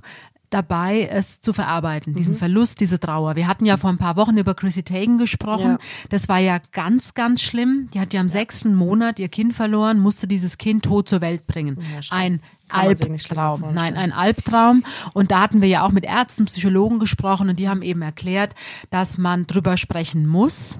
dabei, 0.49 1.07
es 1.09 1.39
zu 1.39 1.53
verarbeiten, 1.53 2.11
Mhm. 2.11 2.17
diesen 2.17 2.35
Verlust, 2.35 2.81
diese 2.81 2.99
Trauer. 2.99 3.37
Wir 3.37 3.47
hatten 3.47 3.65
ja 3.65 3.77
vor 3.77 3.89
ein 3.89 3.97
paar 3.97 4.17
Wochen 4.17 4.37
über 4.37 4.53
Chrissy 4.53 4.83
Teigen 4.83 5.17
gesprochen. 5.17 5.71
Ja. 5.71 5.77
Das 6.09 6.27
war 6.27 6.39
ja 6.39 6.59
ganz, 6.73 7.13
ganz 7.13 7.41
schlimm. 7.41 7.89
Die 7.93 8.01
hat 8.01 8.13
ja 8.13 8.19
im 8.19 8.27
sechsten 8.27 8.75
Monat 8.75 9.17
ihr 9.19 9.29
Kind 9.29 9.53
verloren, 9.53 9.99
musste 9.99 10.27
dieses 10.27 10.57
Kind 10.57 10.83
tot 10.83 11.07
zur 11.07 11.21
Welt 11.21 11.47
bringen. 11.47 11.77
Ja, 11.93 12.01
ein 12.09 12.41
Albtraum. 12.67 13.73
Nein, 13.73 13.95
ein 13.95 14.11
Albtraum. 14.11 14.83
Und 15.13 15.31
da 15.31 15.41
hatten 15.41 15.61
wir 15.61 15.69
ja 15.69 15.85
auch 15.85 15.91
mit 15.91 16.03
Ärzten, 16.05 16.45
Psychologen 16.45 16.99
gesprochen 16.99 17.49
und 17.49 17.57
die 17.59 17.69
haben 17.69 17.81
eben 17.81 18.01
erklärt, 18.01 18.53
dass 18.89 19.17
man 19.17 19.47
drüber 19.47 19.77
sprechen 19.77 20.27
muss, 20.27 20.79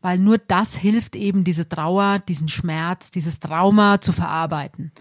weil 0.00 0.18
nur 0.18 0.38
das 0.38 0.76
hilft 0.76 1.16
eben, 1.16 1.44
diese 1.44 1.68
Trauer, 1.68 2.18
diesen 2.20 2.48
Schmerz, 2.48 3.10
dieses 3.10 3.40
Trauma 3.40 4.00
zu 4.00 4.12
verarbeiten. 4.12 4.92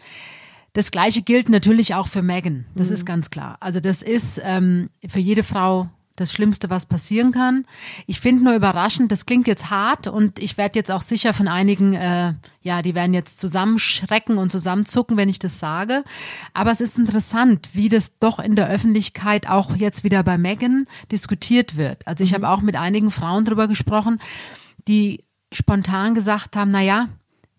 Das 0.74 0.92
Gleiche 0.92 1.24
gilt 1.24 1.50
natürlich 1.50 1.96
auch 1.96 2.08
für 2.08 2.22
Megan. 2.22 2.66
Das 2.76 2.92
ist 2.92 3.06
ganz 3.06 3.30
klar. 3.32 3.58
Also 3.62 3.80
das 3.80 4.04
ist 4.04 4.40
ähm, 4.44 4.90
für 5.08 5.20
jede 5.20 5.42
Frau 5.44 5.90
das 6.18 6.34
Schlimmste, 6.34 6.70
was 6.70 6.86
passieren 6.86 7.32
kann. 7.32 7.66
Ich 8.08 8.20
finde 8.20 8.44
nur 8.44 8.56
überraschend, 8.56 9.12
das 9.12 9.26
klingt 9.26 9.48
jetzt 9.48 9.70
hart 9.70 10.08
und 10.08 10.40
ich 10.40 10.58
werde 10.58 10.78
jetzt 10.78 10.92
auch 10.92 11.02
sicher 11.02 11.34
von 11.34 11.48
einigen, 11.48 11.94
äh, 11.94 12.34
ja, 12.64 12.82
die 12.82 12.96
werden 12.96 13.14
jetzt 13.14 13.40
zusammenschrecken 13.40 14.38
und 14.38 14.52
zusammenzucken, 14.52 15.16
wenn 15.16 15.30
ich 15.30 15.40
das 15.40 15.60
sage. 15.60 16.04
Aber 16.54 16.72
es 16.72 16.82
ist 16.82 16.98
interessant, 16.98 17.70
wie 17.74 17.88
das 17.88 18.18
doch 18.20 18.40
in 18.40 18.56
der 18.56 18.68
Öffentlichkeit 18.68 19.48
auch 19.48 19.76
jetzt 19.76 20.04
wieder 20.04 20.24
bei 20.24 20.38
Megan 20.38 20.86
diskutiert 21.12 21.78
wird. 21.78 22.06
Also 22.08 22.24
ich 22.24 22.34
habe 22.34 22.50
auch 22.50 22.62
mit 22.62 22.76
einigen 22.76 23.12
Frauen 23.12 23.46
drüber 23.46 23.68
gesprochen, 23.68 24.20
die 24.88 25.24
spontan 25.54 26.14
gesagt 26.14 26.56
haben, 26.56 26.72
na 26.72 26.82
ja, 26.82 27.10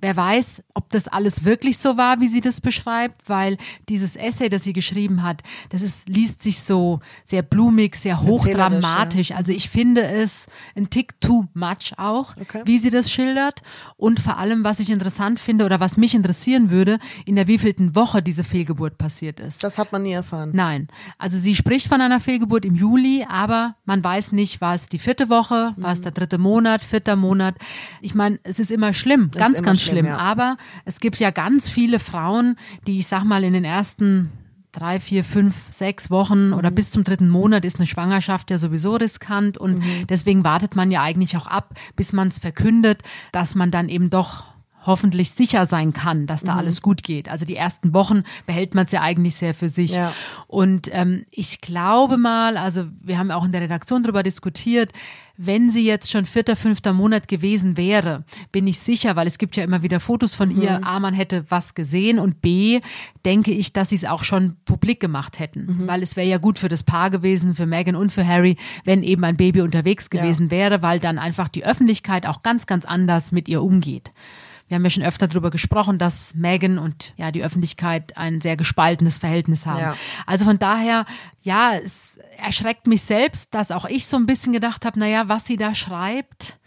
Wer 0.00 0.16
weiß, 0.16 0.62
ob 0.74 0.90
das 0.90 1.08
alles 1.08 1.44
wirklich 1.44 1.78
so 1.78 1.96
war, 1.96 2.20
wie 2.20 2.28
sie 2.28 2.40
das 2.40 2.60
beschreibt, 2.60 3.28
weil 3.28 3.56
dieses 3.88 4.14
Essay, 4.16 4.48
das 4.48 4.62
sie 4.64 4.72
geschrieben 4.72 5.22
hat, 5.22 5.42
das 5.70 5.82
ist, 5.82 6.08
liest 6.08 6.40
sich 6.42 6.60
so 6.60 7.00
sehr 7.24 7.42
blumig, 7.42 7.96
sehr 7.96 8.22
hochdramatisch. 8.22 9.32
Also 9.32 9.52
ich 9.52 9.68
finde 9.68 10.02
es 10.02 10.46
ein 10.76 10.90
Tick 10.90 11.20
too 11.20 11.46
much 11.54 11.92
auch, 11.96 12.34
Okay. 12.40 12.62
wie 12.64 12.78
sie 12.78 12.90
das 12.90 13.10
schildert. 13.10 13.62
Und 13.96 14.20
vor 14.20 14.38
allem, 14.38 14.64
was 14.64 14.80
ich 14.80 14.90
interessant 14.90 15.40
finde 15.40 15.64
oder 15.64 15.80
was 15.80 15.96
mich 15.96 16.14
interessieren 16.14 16.70
würde, 16.70 16.98
in 17.24 17.36
der 17.36 17.46
wievielten 17.48 17.94
Woche 17.94 18.22
diese 18.22 18.44
Fehlgeburt 18.44 18.98
passiert 18.98 19.40
ist. 19.40 19.64
Das 19.64 19.78
hat 19.78 19.92
man 19.92 20.02
nie 20.04 20.12
erfahren. 20.12 20.50
Nein. 20.54 20.88
Also 21.18 21.38
sie 21.38 21.56
spricht 21.56 21.88
von 21.88 22.00
einer 22.00 22.20
Fehlgeburt 22.20 22.64
im 22.64 22.74
Juli, 22.74 23.26
aber 23.28 23.74
man 23.84 24.02
weiß 24.02 24.32
nicht, 24.32 24.60
war 24.60 24.74
es 24.74 24.88
die 24.88 24.98
vierte 24.98 25.28
Woche, 25.28 25.74
war 25.76 25.92
es 25.92 26.00
der 26.00 26.12
dritte 26.12 26.38
Monat, 26.38 26.84
vierter 26.84 27.16
Monat. 27.16 27.56
Ich 28.00 28.14
meine, 28.14 28.38
es 28.44 28.58
ist 28.58 28.70
immer 28.70 28.92
schlimm, 28.94 29.30
ist 29.32 29.38
ganz, 29.38 29.62
ganz 29.62 29.82
schlimm, 29.82 29.87
schlimm. 29.88 30.06
ja. 30.06 30.16
Aber 30.18 30.56
es 30.84 31.00
gibt 31.00 31.18
ja 31.18 31.30
ganz 31.30 31.68
viele 31.70 31.98
Frauen, 31.98 32.56
die 32.86 32.98
ich 33.00 33.06
sag 33.06 33.24
mal 33.24 33.44
in 33.44 33.52
den 33.52 33.64
ersten 33.64 34.30
drei, 34.70 35.00
vier, 35.00 35.24
fünf, 35.24 35.72
sechs 35.72 36.10
Wochen 36.10 36.48
Mhm. 36.48 36.52
oder 36.54 36.70
bis 36.70 36.90
zum 36.90 37.02
dritten 37.02 37.30
Monat 37.30 37.64
ist 37.64 37.76
eine 37.76 37.86
Schwangerschaft 37.86 38.50
ja 38.50 38.58
sowieso 38.58 38.96
riskant 38.96 39.56
und 39.58 39.78
Mhm. 39.78 40.06
deswegen 40.08 40.44
wartet 40.44 40.76
man 40.76 40.90
ja 40.90 41.02
eigentlich 41.02 41.36
auch 41.36 41.46
ab, 41.46 41.74
bis 41.96 42.12
man 42.12 42.28
es 42.28 42.38
verkündet, 42.38 43.02
dass 43.32 43.54
man 43.54 43.70
dann 43.70 43.88
eben 43.88 44.10
doch 44.10 44.44
hoffentlich 44.88 45.30
sicher 45.30 45.66
sein 45.66 45.92
kann, 45.92 46.26
dass 46.26 46.42
da 46.42 46.54
mhm. 46.54 46.58
alles 46.58 46.82
gut 46.82 47.04
geht. 47.04 47.28
Also 47.28 47.44
die 47.44 47.54
ersten 47.54 47.94
Wochen 47.94 48.24
behält 48.46 48.74
man 48.74 48.86
es 48.86 48.92
ja 48.92 49.02
eigentlich 49.02 49.36
sehr 49.36 49.54
für 49.54 49.68
sich. 49.68 49.92
Ja. 49.92 50.12
Und 50.48 50.88
ähm, 50.92 51.24
ich 51.30 51.60
glaube 51.60 52.16
mal, 52.16 52.56
also 52.56 52.86
wir 53.00 53.18
haben 53.18 53.30
auch 53.30 53.44
in 53.44 53.52
der 53.52 53.60
Redaktion 53.60 54.02
darüber 54.02 54.24
diskutiert, 54.24 54.92
wenn 55.40 55.70
sie 55.70 55.86
jetzt 55.86 56.10
schon 56.10 56.26
vierter, 56.26 56.56
fünfter 56.56 56.92
Monat 56.92 57.28
gewesen 57.28 57.76
wäre, 57.76 58.24
bin 58.50 58.66
ich 58.66 58.80
sicher, 58.80 59.14
weil 59.14 59.28
es 59.28 59.38
gibt 59.38 59.54
ja 59.54 59.62
immer 59.62 59.84
wieder 59.84 60.00
Fotos 60.00 60.34
von 60.34 60.52
mhm. 60.52 60.62
ihr, 60.62 60.84
A, 60.84 60.98
man 60.98 61.14
hätte 61.14 61.44
was 61.48 61.74
gesehen 61.74 62.18
und 62.18 62.42
B, 62.42 62.80
denke 63.24 63.52
ich, 63.52 63.72
dass 63.72 63.90
sie 63.90 63.94
es 63.94 64.04
auch 64.04 64.24
schon 64.24 64.56
publik 64.64 64.98
gemacht 64.98 65.38
hätten. 65.38 65.66
Mhm. 65.66 65.86
Weil 65.86 66.02
es 66.02 66.16
wäre 66.16 66.26
ja 66.26 66.38
gut 66.38 66.58
für 66.58 66.68
das 66.68 66.82
Paar 66.82 67.10
gewesen, 67.10 67.54
für 67.54 67.66
Meghan 67.66 67.94
und 67.94 68.10
für 68.12 68.26
Harry, 68.26 68.56
wenn 68.84 69.04
eben 69.04 69.22
ein 69.22 69.36
Baby 69.36 69.60
unterwegs 69.60 70.10
gewesen 70.10 70.46
ja. 70.46 70.50
wäre, 70.50 70.82
weil 70.82 70.98
dann 70.98 71.18
einfach 71.18 71.48
die 71.48 71.64
Öffentlichkeit 71.64 72.26
auch 72.26 72.42
ganz, 72.42 72.66
ganz 72.66 72.84
anders 72.84 73.30
mit 73.30 73.48
ihr 73.48 73.62
umgeht. 73.62 74.12
Wir 74.68 74.74
haben 74.74 74.84
ja 74.84 74.90
schon 74.90 75.02
öfter 75.02 75.28
darüber 75.28 75.50
gesprochen, 75.50 75.98
dass 75.98 76.34
Megan 76.34 76.78
und 76.78 77.14
ja 77.16 77.32
die 77.32 77.42
Öffentlichkeit 77.42 78.16
ein 78.16 78.40
sehr 78.40 78.56
gespaltenes 78.56 79.16
Verhältnis 79.16 79.66
haben. 79.66 79.80
Ja. 79.80 79.96
Also 80.26 80.44
von 80.44 80.58
daher, 80.58 81.06
ja, 81.40 81.74
es 81.74 82.18
erschreckt 82.36 82.86
mich 82.86 83.02
selbst, 83.02 83.54
dass 83.54 83.70
auch 83.70 83.86
ich 83.86 84.06
so 84.06 84.16
ein 84.16 84.26
bisschen 84.26 84.52
gedacht 84.52 84.84
habe, 84.84 84.98
naja, 84.98 85.28
was 85.28 85.46
sie 85.46 85.56
da 85.56 85.74
schreibt. 85.74 86.58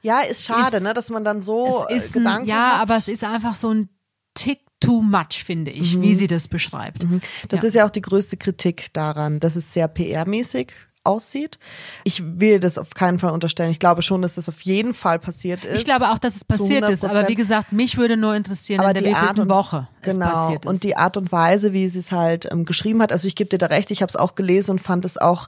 Ja, 0.00 0.20
ist 0.20 0.44
schade, 0.44 0.78
ist, 0.78 0.82
ne, 0.82 0.94
dass 0.94 1.10
man 1.10 1.24
dann 1.24 1.40
so 1.40 1.86
es 1.88 2.04
ist 2.04 2.12
Gedanken 2.14 2.42
ein, 2.42 2.48
Ja, 2.48 2.74
hat. 2.74 2.80
aber 2.80 2.96
es 2.96 3.08
ist 3.08 3.24
einfach 3.24 3.54
so 3.54 3.72
ein 3.72 3.88
Tick 4.34 4.60
too 4.80 5.02
much, 5.02 5.44
finde 5.44 5.70
ich, 5.70 5.96
mhm. 5.96 6.02
wie 6.02 6.14
sie 6.14 6.26
das 6.26 6.48
beschreibt. 6.48 7.04
Mhm. 7.04 7.20
Das 7.48 7.62
ja. 7.62 7.68
ist 7.68 7.74
ja 7.74 7.86
auch 7.86 7.90
die 7.90 8.02
größte 8.02 8.36
Kritik 8.36 8.92
daran. 8.92 9.40
Das 9.40 9.56
ist 9.56 9.72
sehr 9.72 9.88
PR-mäßig 9.88 10.72
aussieht. 11.04 11.58
Ich 12.04 12.22
will 12.40 12.58
das 12.58 12.78
auf 12.78 12.90
keinen 12.94 13.18
Fall 13.18 13.30
unterstellen. 13.30 13.70
Ich 13.70 13.78
glaube 13.78 14.02
schon, 14.02 14.22
dass 14.22 14.34
das 14.34 14.48
auf 14.48 14.60
jeden 14.62 14.94
Fall 14.94 15.18
passiert 15.18 15.64
ist. 15.64 15.80
Ich 15.80 15.84
glaube 15.84 16.10
auch, 16.10 16.18
dass 16.18 16.36
es 16.36 16.44
passiert 16.44 16.88
ist. 16.88 17.04
Aber 17.04 17.28
wie 17.28 17.34
gesagt, 17.34 17.72
mich 17.72 17.96
würde 17.96 18.16
nur 18.16 18.34
interessieren, 18.34 18.80
aber 18.80 18.96
in 18.96 19.04
der 19.04 19.16
Art 19.16 19.38
und, 19.38 19.48
Woche 19.48 19.88
genau, 20.02 20.26
es 20.26 20.32
passiert 20.32 20.64
ist. 20.64 20.70
Und 20.70 20.82
die 20.82 20.96
Art 20.96 21.16
und 21.16 21.30
Weise, 21.30 21.72
wie 21.72 21.88
sie 21.88 21.98
es 21.98 22.12
halt 22.12 22.48
ähm, 22.50 22.64
geschrieben 22.64 23.02
hat. 23.02 23.12
Also 23.12 23.28
ich 23.28 23.36
gebe 23.36 23.50
dir 23.50 23.58
da 23.58 23.66
recht, 23.66 23.90
ich 23.90 24.02
habe 24.02 24.10
es 24.10 24.16
auch 24.16 24.34
gelesen 24.34 24.72
und 24.72 24.78
fand 24.80 25.04
es 25.04 25.18
auch 25.18 25.46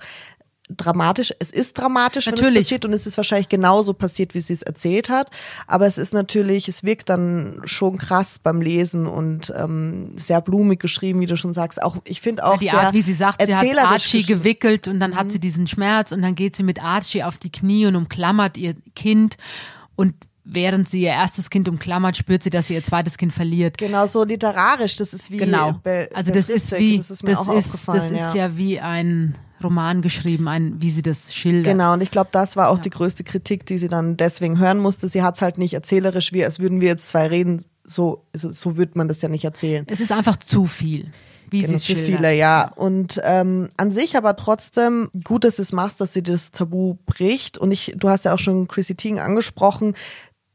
dramatisch. 0.69 1.33
Es 1.39 1.51
ist 1.51 1.79
dramatisch, 1.79 2.27
natürlich. 2.27 2.47
wenn 2.47 2.57
es 2.57 2.65
passiert 2.65 2.85
und 2.85 2.93
es 2.93 3.07
ist 3.07 3.17
wahrscheinlich 3.17 3.49
genauso 3.49 3.95
passiert, 3.95 4.35
wie 4.35 4.41
sie 4.41 4.53
es 4.53 4.63
erzählt 4.63 5.09
hat. 5.09 5.31
Aber 5.67 5.87
es 5.87 5.99
ist 5.99 6.13
natürlich, 6.13 6.69
es 6.69 6.85
wirkt 6.85 7.09
dann 7.09 7.63
schon 7.65 7.99
krass 7.99 8.39
beim 8.43 8.61
Lesen 8.61 9.07
und 9.07 9.53
ähm, 9.57 10.13
sehr 10.17 10.41
blumig 10.41 10.81
geschrieben, 10.81 11.21
wie 11.21 11.27
du 11.27 11.37
schon 11.37 11.53
sagst. 11.53 11.83
Auch 11.83 11.99
ich 12.05 12.21
finde 12.21 12.45
auch 12.45 12.55
ja, 12.55 12.59
die 12.59 12.71
Art, 12.71 12.95
wie 12.95 13.03
sie 13.03 13.13
sagt, 13.13 13.45
sie 13.45 13.55
hat 13.55 13.79
Archie 13.79 14.25
gewickelt 14.25 14.89
und 14.89 15.01
dann 15.01 15.13
mhm. 15.13 15.17
hat 15.17 15.33
sie 15.33 15.39
diesen 15.39 15.67
Schmerz 15.67 16.13
und 16.13 16.23
dann 16.23 16.35
geht 16.35 16.57
sie 16.57 16.63
mit 16.63 16.83
Archie 16.83 17.23
auf 17.23 17.39
die 17.39 17.51
Knie 17.51 17.87
und 17.87 17.97
umklammert 17.97 18.57
ihr 18.57 18.75
Kind 18.95 19.37
und 19.95 20.15
während 20.45 20.89
sie 20.89 21.03
ihr 21.03 21.11
erstes 21.11 21.51
Kind 21.51 21.69
umklammert, 21.69 22.17
spürt 22.17 22.43
sie, 22.43 22.51
dass 22.51 22.69
sie 22.69 22.75
ihr 22.75 22.85
zweites 22.85 23.19
Kind 23.19 23.33
verliert. 23.33 23.79
Genau, 23.79 24.07
so 24.07 24.25
literarisch, 24.25 24.97
das 24.97 25.13
ist 25.13 25.31
wie 25.31 25.39
Genau. 25.39 25.73
Be 25.83 26.09
also 26.15 26.33
das 26.33 26.49
ist 26.49 26.77
wie 26.79 26.99
das 26.99 27.11
ist 27.11 27.27
das 27.27 27.49
ist, 27.49 27.89
das 27.89 28.11
ist 28.11 28.35
ja. 28.35 28.47
ja 28.47 28.57
wie 28.57 28.81
ein 28.81 29.35
Roman 29.63 30.03
geschrieben, 30.03 30.49
ein, 30.49 30.81
wie 30.81 30.91
sie 30.91 31.03
das 31.03 31.35
schildert. 31.35 31.73
Genau, 31.73 31.95
und 31.95 32.03
ich 32.03 32.11
glaube, 32.11 32.31
das 32.33 32.57
war 32.57 32.69
auch 32.69 32.77
ja. 32.77 32.83
die 32.83 32.91
größte 32.91 33.25
Kritik, 33.25 33.67
die 33.67 33.79
sie 33.79 33.89
dann 33.89 34.17
deswegen 34.17 34.59
hören 34.59 34.79
musste. 34.79 35.09
Sie 35.09 35.23
hat 35.23 35.37
es 35.37 35.43
halt 35.43 35.59
nicht 35.59 35.75
erzählerisch, 35.75 36.33
wie 36.33 36.45
als 36.45 36.61
würden 36.61 36.81
wir 36.81 36.89
jetzt 36.89 37.09
zwei 37.09 37.27
reden. 37.27 37.63
So, 37.85 38.25
so, 38.33 38.51
so 38.51 38.77
würde 38.77 38.93
man 38.95 39.09
das 39.09 39.23
ja 39.23 39.29
nicht 39.29 39.45
erzählen. 39.45 39.85
Es 39.89 40.01
ist 40.01 40.13
einfach 40.13 40.37
zu 40.37 40.67
viel. 40.67 41.13
Wie 41.51 41.63
genau, 41.63 41.79
sie 41.79 41.95
zu 41.95 42.01
viele, 42.01 42.35
ja. 42.35 42.71
Und 42.75 43.21
ähm, 43.23 43.69
an 43.77 43.93
sich 43.93 44.17
aber 44.17 44.37
trotzdem 44.37 45.11
gut, 45.23 45.45
dass 45.45 45.57
sie 45.57 45.63
es 45.63 45.73
machst, 45.73 46.01
dass 46.01 46.13
sie 46.13 46.23
das 46.23 46.51
Tabu 46.51 46.97
bricht. 47.07 47.57
Und 47.57 47.71
ich, 47.71 47.95
du 47.97 48.09
hast 48.09 48.25
ja 48.25 48.35
auch 48.35 48.39
schon 48.39 48.67
Chrissy 48.67 48.97
Teigen 48.97 49.21
angesprochen 49.21 49.95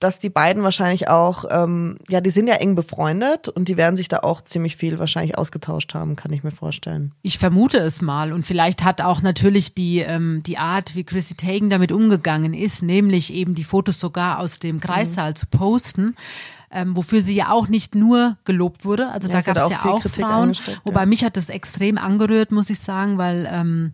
dass 0.02 0.18
die 0.18 0.32
beiden 0.32 0.64
wahrscheinlich 0.64 1.10
auch, 1.10 1.46
ähm, 1.52 1.98
ja, 2.10 2.22
die 2.22 2.32
sind 2.32 2.48
ja 2.48 2.56
eng 2.56 2.74
befreundet 2.74 3.50
und 3.50 3.68
die 3.68 3.78
werden 3.78 3.96
sich 3.96 4.08
da 4.08 4.20
auch 4.20 4.42
ziemlich 4.42 4.76
viel 4.76 4.98
wahrscheinlich 4.98 5.38
ausgetauscht 5.38 5.94
haben, 5.94 6.16
kann 6.16 6.34
ich 6.34 6.44
mir 6.44 6.52
vorstellen. 6.52 7.14
Ich 7.22 7.38
vermute 7.38 7.78
es 7.78 8.02
mal 8.02 8.34
und 8.34 8.46
vielleicht 8.46 8.84
hat 8.84 9.02
auch 9.02 9.22
natürlich 9.22 9.76
die, 9.76 10.00
ähm, 10.00 10.42
die 10.44 10.58
Art, 10.58 10.96
wie 10.96 11.04
Chrissy 11.04 11.36
Teigen 11.36 11.70
damit 11.70 11.92
umgegangen 11.92 12.56
ist, 12.56 12.82
nämlich 12.82 13.32
eben 13.32 13.54
die 13.54 13.64
Fotos 13.64 14.00
sogar 14.00 14.40
aus 14.40 14.58
dem 14.58 14.80
Kreissaal 14.80 15.32
mhm. 15.32 15.36
zu 15.36 15.46
posten, 15.46 16.16
ähm, 16.72 16.96
wofür 16.96 17.22
sie 17.22 17.36
ja 17.36 17.52
auch 17.52 17.68
nicht 17.68 17.94
nur 17.94 18.38
gelobt 18.44 18.86
wurde. 18.86 19.10
Also 19.10 19.28
ja, 19.28 19.36
da 19.36 19.42
gab 19.42 19.58
es 19.58 19.70
ja 19.70 19.86
auch 19.86 20.02
Frauen. 20.02 20.58
Wobei 20.84 21.02
ja. 21.02 21.06
mich 21.06 21.24
hat 21.24 21.38
das 21.38 21.50
extrem 21.50 22.00
angerührt, 22.00 22.52
muss 22.52 22.72
ich 22.72 22.80
sagen, 22.80 23.20
weil 23.20 23.48
ähm, 23.52 23.94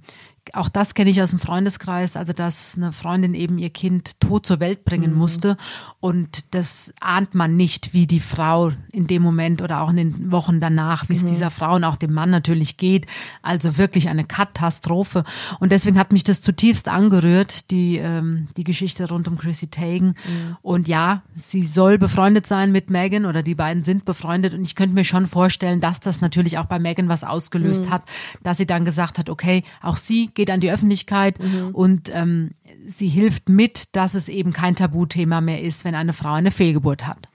auch 0.54 0.70
das 0.70 0.94
kenne 0.94 1.10
ich 1.10 1.22
aus 1.22 1.32
dem 1.32 1.40
Freundeskreis, 1.40 2.16
also 2.16 2.34
dass 2.34 2.76
eine 2.76 2.92
Freundin 2.92 3.34
eben 3.34 3.58
ihr 3.58 3.70
Kind 3.70 4.20
tot 4.20 4.46
zur 4.46 4.60
Welt 4.60 4.86
bringen 4.86 5.12
mhm. 5.12 5.18
musste 5.18 5.58
und 6.00 6.54
das 6.54 6.94
ahnt 7.00 7.36
man 7.36 7.56
nicht, 7.56 7.94
wie 7.94 8.08
die 8.08 8.20
Frau 8.20 8.72
in 8.92 9.08
dem 9.08 9.22
Moment 9.22 9.62
oder 9.62 9.82
auch 9.82 9.90
in 9.90 9.98
den 9.98 10.32
Wochen 10.32 10.60
danach, 10.60 11.10
wie 11.10 11.14
es 11.14 11.24
mhm. 11.24 11.28
dieser 11.28 11.52
Frau 11.52 11.76
und 11.76 11.84
auch 11.84 11.96
dem 11.96 12.14
Mann 12.14 12.30
natürlich 12.30 12.78
geht. 12.78 13.06
Also 13.42 13.78
wirklich 13.78 14.10
eine 14.10 14.24
Katastrophe 14.24 15.24
und 15.60 15.72
deswegen 15.72 15.98
hat 16.00 16.12
mich 16.12 16.24
das 16.24 16.42
zutiefst 16.42 16.88
angerührt, 16.88 17.72
die, 17.72 17.98
ähm, 17.98 18.48
die 18.58 18.64
Geschichte 18.64 19.08
rund 19.10 19.28
um 19.28 19.38
Chrissy 19.38 19.68
Teigen. 19.68 20.08
Mhm. 20.08 20.58
Und 20.62 20.88
ja, 20.88 21.24
sie 21.36 21.64
soll 21.64 21.98
befreundet 21.98 22.48
sein 22.48 22.72
mit 22.72 22.90
Megan 22.90 23.26
oder 23.26 23.44
die 23.44 23.56
beiden 23.56 23.84
sind 23.84 24.06
befreundet 24.06 24.54
und 24.54 24.64
ich 24.64 24.76
könnte 24.76 24.96
mir 24.96 25.04
schon 25.04 25.26
vorstellen, 25.26 25.80
dass 25.80 26.00
das 26.00 26.22
natürlich 26.22 26.58
auch 26.58 26.66
bei 26.66 26.80
Megan 26.80 27.10
was 27.10 27.24
ausgelöst 27.24 27.86
mhm. 27.86 27.90
hat, 27.92 28.04
dass 28.44 28.58
sie 28.58 28.66
dann 28.66 28.86
gesagt 28.86 29.18
hat, 29.18 29.30
okay, 29.30 29.64
auch 29.82 29.98
sie 29.98 30.30
geht 30.38 30.50
an 30.52 30.62
die 30.62 30.72
Öffentlichkeit 30.72 31.44
mhm. 31.44 31.72
und 31.74 32.10
ähm, 32.14 32.52
sie 32.86 33.08
hilft 33.08 33.50
mit, 33.50 33.96
dass 33.96 34.14
es 34.14 34.30
eben 34.30 34.54
kein 34.54 34.76
Tabuthema 34.76 35.42
mehr 35.42 35.62
ist, 35.62 35.84
wenn 35.84 35.96
eine 35.96 36.14
Frau 36.14 36.34
eine 36.34 36.52
Fehlgeburt 36.52 37.06
hat. 37.06 37.28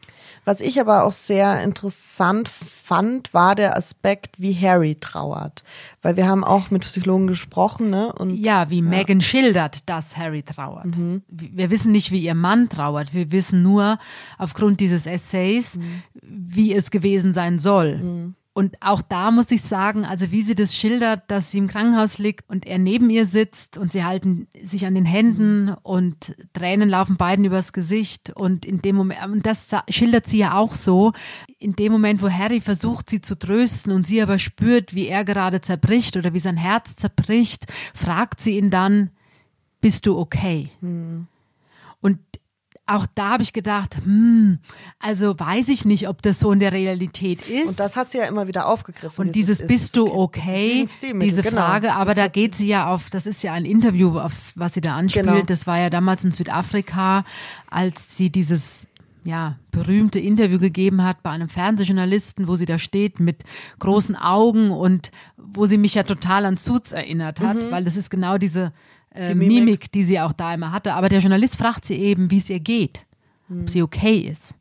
Was 0.45 0.61
ich 0.61 0.81
aber 0.81 1.05
auch 1.05 1.13
sehr 1.13 1.63
interessant 1.63 2.49
fand, 2.49 3.33
war 3.33 3.55
der 3.55 3.77
Aspekt, 3.77 4.41
wie 4.41 4.55
Harry 4.55 4.97
trauert. 4.97 5.63
Weil 6.01 6.17
wir 6.17 6.27
haben 6.27 6.43
auch 6.43 6.71
mit 6.71 6.83
Psychologen 6.83 7.29
gesprochen, 7.29 7.91
ne? 7.91 8.13
Und, 8.13 8.35
ja, 8.35 8.69
wie 8.69 8.81
ja. 8.81 8.83
Megan 8.83 9.21
schildert, 9.21 9.89
dass 9.89 10.17
Harry 10.17 10.43
trauert. 10.43 10.97
Mhm. 10.97 11.23
Wir 11.29 11.71
wissen 11.71 11.93
nicht, 11.93 12.11
wie 12.11 12.25
ihr 12.25 12.35
Mann 12.35 12.69
trauert. 12.69 13.15
Wir 13.15 13.31
wissen 13.31 13.63
nur 13.63 13.99
aufgrund 14.37 14.81
dieses 14.81 15.07
Essays, 15.07 15.77
mhm. 15.77 16.03
wie 16.23 16.75
es 16.75 16.91
gewesen 16.91 17.33
sein 17.33 17.61
soll. 17.61 17.99
Mhm. 17.99 18.35
Und 18.55 18.77
auch 18.83 19.01
da 19.01 19.31
muss 19.31 19.51
ich 19.51 19.63
sagen, 19.63 20.05
also 20.05 20.31
wie 20.31 20.43
sie 20.43 20.55
das 20.55 20.77
schildert, 20.77 21.23
dass 21.29 21.51
sie 21.51 21.59
im 21.59 21.69
Krankenhaus 21.69 22.19
liegt 22.19 22.51
und 22.51 22.67
er 22.67 22.79
neben 22.79 23.09
ihr 23.09 23.25
sitzt 23.25 23.79
und 23.79 23.93
sie 23.93 24.05
halten 24.05 24.47
sich 24.61 24.85
an 24.85 24.95
den 24.95 25.07
Händen 25.07 25.75
und 25.83 26.35
Tränen 26.53 26.91
laufen 26.91 27.17
beiden 27.17 27.47
übers 27.47 27.73
Gesicht 27.73 28.31
und 28.31 28.67
in 28.67 28.83
dem 28.83 28.97
Moment, 28.97 29.25
und 29.25 29.47
das 29.47 29.71
schildert 29.89 30.27
sie 30.27 30.37
ja 30.37 30.55
auch 30.55 30.75
so, 30.75 31.13
in 31.59 31.77
dem 31.77 31.93
Moment, 31.93 32.21
wo 32.21 32.29
Harry 32.29 32.61
versucht, 32.61 33.09
sie 33.09 33.23
zu 33.23 33.39
trösten 33.39 33.91
und 33.91 34.07
sie 34.07 34.21
aber 34.21 34.39
spürt, 34.39 34.95
wie 34.95 35.07
er 35.09 35.25
gerade 35.25 35.63
zerbricht 35.63 36.19
oder 36.19 36.35
wie 36.35 36.41
sein 36.41 36.59
Herz 36.59 36.95
zerbricht, 36.95 37.73
fragt 37.95 38.41
sie 38.41 38.59
ihn 38.59 38.69
dann, 38.69 39.13
bist 39.81 40.05
du 40.05 40.19
okay? 40.19 40.69
Mhm. 40.83 41.27
Und 42.03 42.19
auch 42.93 43.07
da 43.15 43.31
habe 43.31 43.43
ich 43.43 43.53
gedacht, 43.53 43.97
hm, 44.05 44.59
also 44.99 45.39
weiß 45.39 45.69
ich 45.69 45.85
nicht, 45.85 46.09
ob 46.09 46.23
das 46.23 46.41
so 46.41 46.53
in 46.53 46.61
der 46.61 46.73
Realität 46.73 47.49
ist. 47.49 47.71
Und 47.71 47.81
das 47.81 47.97
hat 47.97 48.11
sie 48.11 48.19
ja 48.19 48.25
immer 48.25 48.47
wieder 48.49 48.67
aufgegriffen. 48.67 49.27
Und 49.27 49.35
dieses, 49.35 49.67
bist 49.67 49.97
du 49.97 50.07
okay, 50.13 50.85
okay 50.87 51.19
diese 51.19 51.43
genau. 51.43 51.63
Frage, 51.63 51.95
aber 51.95 52.15
das 52.15 52.25
da 52.25 52.29
geht 52.29 52.55
sie 52.55 52.69
ja 52.69 52.89
auf, 52.89 53.11
das 53.11 53.27
ist 53.27 53.43
ja 53.43 53.53
ein 53.53 53.65
Interview, 53.65 54.19
auf 54.19 54.53
was 54.55 54.75
sie 54.75 54.81
da 54.81 54.97
anspielt. 54.97 55.27
Genau. 55.27 55.43
Das 55.43 55.67
war 55.67 55.79
ja 55.79 55.91
damals 55.91 56.25
in 56.25 56.33
Südafrika, 56.33 57.25
als 57.71 58.17
sie 58.17 58.31
dieses 58.31 58.87
ja, 59.25 59.57
berühmte 59.71 60.19
Interview 60.19 60.59
gegeben 60.59 61.03
hat 61.05 61.23
bei 61.23 61.31
einem 61.31 61.49
Fernsehjournalisten, 61.49 62.49
wo 62.49 62.57
sie 62.57 62.67
da 62.67 62.79
steht 62.79 63.21
mit 63.21 63.45
großen 63.79 64.17
Augen 64.17 64.71
und 64.71 65.13
wo 65.37 65.67
sie 65.67 65.79
mich 65.79 65.95
ja 65.95 66.03
total 66.03 66.45
an 66.45 66.57
Suits 66.57 66.93
erinnert 66.93 67.41
hat, 67.41 67.57
mhm. 67.57 67.71
weil 67.71 67.85
das 67.85 67.97
ist 67.97 68.11
genau 68.11 68.39
diese 68.39 68.73
äh, 69.15 69.35
Mimik. 69.35 69.65
Mimik. 69.65 69.93
die 69.93 70.03
sie 70.03 70.21
auch 70.21 70.33
da 70.33 70.55
immer 70.55 70.73
hatte. 70.73 70.95
Aber 70.95 71.09
der 71.09 71.21
Journalist 71.21 71.57
fragt 71.57 71.85
sie 71.85 71.95
eben, 71.95 72.31
wie 72.31 72.39
es 72.39 72.51
ihr 72.51 72.61
geht, 72.61 73.07
mhm. 73.49 73.63
ob 73.63 73.71
sie 73.71 73.83
okay 73.83 74.19
ist. 74.19 74.57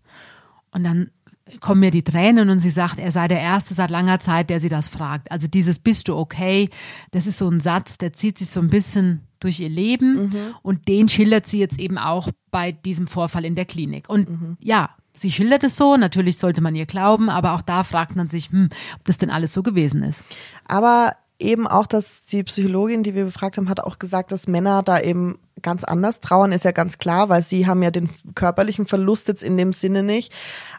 Und 0.72 0.84
dann 0.84 1.12
kommen 1.60 1.82
mir 1.82 1.92
die 1.92 2.04
Tränen 2.04 2.50
und 2.50 2.60
sie 2.60 2.70
sagt, 2.70 3.00
er 3.00 3.12
sei 3.12 3.28
der 3.28 3.42
Erste 3.42 3.74
seit 3.74 3.92
langer 3.92 4.20
Zeit, 4.20 4.50
der 4.50 4.60
sie 4.60 4.70
das 4.70 4.88
fragt. 4.88 5.32
Also 5.32 5.48
dieses 5.48 5.80
Bist 5.80 6.08
du 6.08 6.16
okay? 6.16 6.70
Das 7.12 7.28
ist 7.28 7.38
so 7.38 7.50
ein 7.50 7.60
Satz, 7.60 7.98
der 7.98 8.14
zieht 8.14 8.38
sich 8.38 8.50
so 8.50 8.62
ein 8.62 8.70
bisschen 8.70 9.22
durch 9.40 9.60
ihr 9.60 9.70
Leben 9.70 10.28
mhm. 10.28 10.56
und 10.62 10.88
den 10.88 11.10
schildert 11.10 11.46
sie 11.48 11.60
jetzt 11.60 11.80
eben 11.80 11.98
auch 11.98 12.30
bei 12.52 12.72
diesem 12.72 13.08
Vorfall 13.08 13.44
in 13.44 13.56
der 13.56 13.66
Klinik. 13.66 14.08
Und 14.08 14.30
mhm. 14.30 14.58
ja, 14.62 14.92
sie 15.14 15.32
schildert 15.32 15.64
es 15.64 15.76
so, 15.76 15.98
natürlich 15.98 16.38
sollte 16.38 16.62
man 16.62 16.76
ihr 16.76 16.86
glauben, 16.86 17.30
aber 17.30 17.54
auch 17.54 17.62
da 17.62 17.84
fragt 17.84 18.16
man 18.16 18.30
sich, 18.30 18.52
hm, 18.52 18.70
ob 18.96 19.04
das 19.06 19.18
denn 19.18 19.32
alles 19.32 19.52
so 19.52 19.64
gewesen 19.64 20.04
ist. 20.04 20.24
Aber 20.68 21.14
eben 21.42 21.68
auch, 21.68 21.86
dass 21.86 22.26
die 22.26 22.44
Psychologin, 22.44 23.04
die 23.04 23.16
wir 23.16 23.26
befragt 23.26 23.58
haben, 23.58 23.70
hat 23.70 23.80
auch 23.80 24.00
gesagt, 24.00 24.32
dass 24.32 24.48
Männer 24.48 24.84
da 24.84 25.00
eben 25.00 25.40
ganz 25.62 25.84
anders 25.84 26.20
trauern, 26.20 26.52
ist 26.52 26.66
ja 26.66 26.72
ganz 26.72 26.98
klar, 26.98 27.30
weil 27.30 27.44
sie 27.44 27.68
haben 27.68 27.84
ja 27.84 27.92
den 27.92 28.10
körperlichen 28.36 28.88
Verlust 28.88 29.28
jetzt 29.28 29.44
in 29.44 29.58
dem 29.58 29.74
Sinne 29.74 30.04
nicht. 30.04 30.34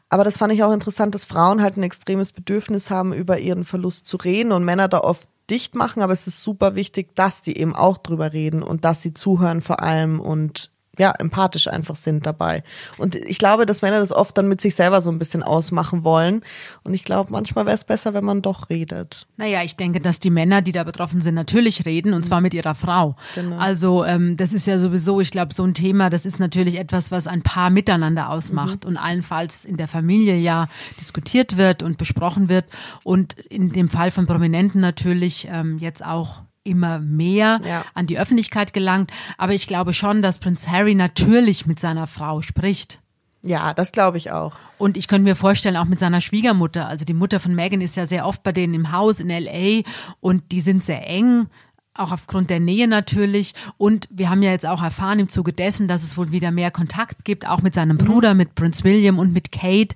Aber 0.08 0.24
das 0.24 0.38
fand 0.38 0.52
ich 0.52 0.62
auch 0.62 0.72
interessant, 0.72 1.14
dass 1.14 1.24
Frauen 1.24 1.62
halt 1.62 1.76
ein 1.76 1.82
extremes 1.82 2.32
Bedürfnis 2.32 2.90
haben, 2.90 3.12
über 3.12 3.38
ihren 3.38 3.64
Verlust 3.64 4.06
zu 4.06 4.16
reden 4.16 4.52
und 4.52 4.64
Männer 4.64 4.88
da 4.88 4.98
oft 4.98 5.28
dicht 5.50 5.74
machen. 5.74 6.02
Aber 6.02 6.12
es 6.12 6.26
ist 6.26 6.42
super 6.42 6.74
wichtig, 6.74 7.14
dass 7.14 7.42
die 7.42 7.56
eben 7.56 7.74
auch 7.74 7.98
drüber 7.98 8.32
reden 8.32 8.62
und 8.62 8.84
dass 8.84 9.02
sie 9.02 9.14
zuhören 9.14 9.62
vor 9.62 9.82
allem 9.82 10.18
und 10.18 10.71
ja, 10.98 11.12
empathisch 11.12 11.68
einfach 11.68 11.96
sind 11.96 12.26
dabei. 12.26 12.62
Und 12.98 13.14
ich 13.14 13.38
glaube, 13.38 13.64
dass 13.64 13.80
Männer 13.80 14.00
das 14.00 14.12
oft 14.12 14.36
dann 14.36 14.48
mit 14.48 14.60
sich 14.60 14.74
selber 14.74 15.00
so 15.00 15.10
ein 15.10 15.18
bisschen 15.18 15.42
ausmachen 15.42 16.04
wollen. 16.04 16.42
Und 16.84 16.92
ich 16.92 17.04
glaube, 17.04 17.32
manchmal 17.32 17.64
wäre 17.64 17.74
es 17.74 17.84
besser, 17.84 18.12
wenn 18.12 18.24
man 18.24 18.42
doch 18.42 18.68
redet. 18.68 19.26
Naja, 19.38 19.62
ich 19.62 19.76
denke, 19.76 20.00
dass 20.00 20.20
die 20.20 20.28
Männer, 20.28 20.60
die 20.60 20.72
da 20.72 20.84
betroffen 20.84 21.22
sind, 21.22 21.34
natürlich 21.34 21.86
reden 21.86 22.12
und 22.12 22.24
zwar 22.24 22.42
mit 22.42 22.52
ihrer 22.52 22.74
Frau. 22.74 23.16
Genau. 23.34 23.56
Also 23.56 24.04
ähm, 24.04 24.36
das 24.36 24.52
ist 24.52 24.66
ja 24.66 24.78
sowieso, 24.78 25.20
ich 25.20 25.30
glaube, 25.30 25.54
so 25.54 25.64
ein 25.64 25.72
Thema, 25.72 26.10
das 26.10 26.26
ist 26.26 26.38
natürlich 26.38 26.78
etwas, 26.78 27.10
was 27.10 27.26
ein 27.26 27.42
Paar 27.42 27.70
miteinander 27.70 28.28
ausmacht 28.28 28.84
mhm. 28.84 28.90
und 28.90 28.96
allenfalls 28.98 29.64
in 29.64 29.78
der 29.78 29.88
Familie 29.88 30.36
ja 30.36 30.68
diskutiert 31.00 31.56
wird 31.56 31.82
und 31.82 31.96
besprochen 31.96 32.50
wird. 32.50 32.66
Und 33.02 33.32
in 33.40 33.72
dem 33.72 33.88
Fall 33.88 34.10
von 34.10 34.26
Prominenten 34.26 34.82
natürlich 34.82 35.48
ähm, 35.50 35.78
jetzt 35.78 36.04
auch 36.04 36.42
immer 36.64 36.98
mehr 36.98 37.60
ja. 37.64 37.84
an 37.94 38.06
die 38.06 38.18
Öffentlichkeit 38.18 38.72
gelangt. 38.72 39.10
Aber 39.38 39.52
ich 39.52 39.66
glaube 39.66 39.94
schon, 39.94 40.22
dass 40.22 40.38
Prinz 40.38 40.68
Harry 40.68 40.94
natürlich 40.94 41.66
mit 41.66 41.80
seiner 41.80 42.06
Frau 42.06 42.42
spricht. 42.42 43.00
Ja, 43.42 43.74
das 43.74 43.90
glaube 43.90 44.18
ich 44.18 44.30
auch. 44.30 44.54
Und 44.78 44.96
ich 44.96 45.08
könnte 45.08 45.24
mir 45.24 45.34
vorstellen, 45.34 45.76
auch 45.76 45.84
mit 45.84 45.98
seiner 45.98 46.20
Schwiegermutter. 46.20 46.86
Also 46.86 47.04
die 47.04 47.14
Mutter 47.14 47.40
von 47.40 47.54
Megan 47.54 47.80
ist 47.80 47.96
ja 47.96 48.06
sehr 48.06 48.26
oft 48.26 48.42
bei 48.44 48.52
denen 48.52 48.74
im 48.74 48.92
Haus 48.92 49.18
in 49.18 49.28
LA 49.28 49.82
und 50.20 50.52
die 50.52 50.60
sind 50.60 50.84
sehr 50.84 51.06
eng 51.08 51.48
auch 51.94 52.12
aufgrund 52.12 52.50
der 52.50 52.60
Nähe 52.60 52.88
natürlich. 52.88 53.54
Und 53.76 54.08
wir 54.10 54.30
haben 54.30 54.42
ja 54.42 54.50
jetzt 54.50 54.66
auch 54.66 54.82
erfahren 54.82 55.18
im 55.18 55.28
Zuge 55.28 55.52
dessen, 55.52 55.88
dass 55.88 56.02
es 56.02 56.16
wohl 56.16 56.32
wieder 56.32 56.50
mehr 56.50 56.70
Kontakt 56.70 57.24
gibt, 57.24 57.46
auch 57.46 57.62
mit 57.62 57.74
seinem 57.74 57.96
mhm. 57.96 58.04
Bruder, 58.04 58.34
mit 58.34 58.54
Prince 58.54 58.84
William 58.84 59.18
und 59.18 59.32
mit 59.32 59.52
Kate. 59.52 59.94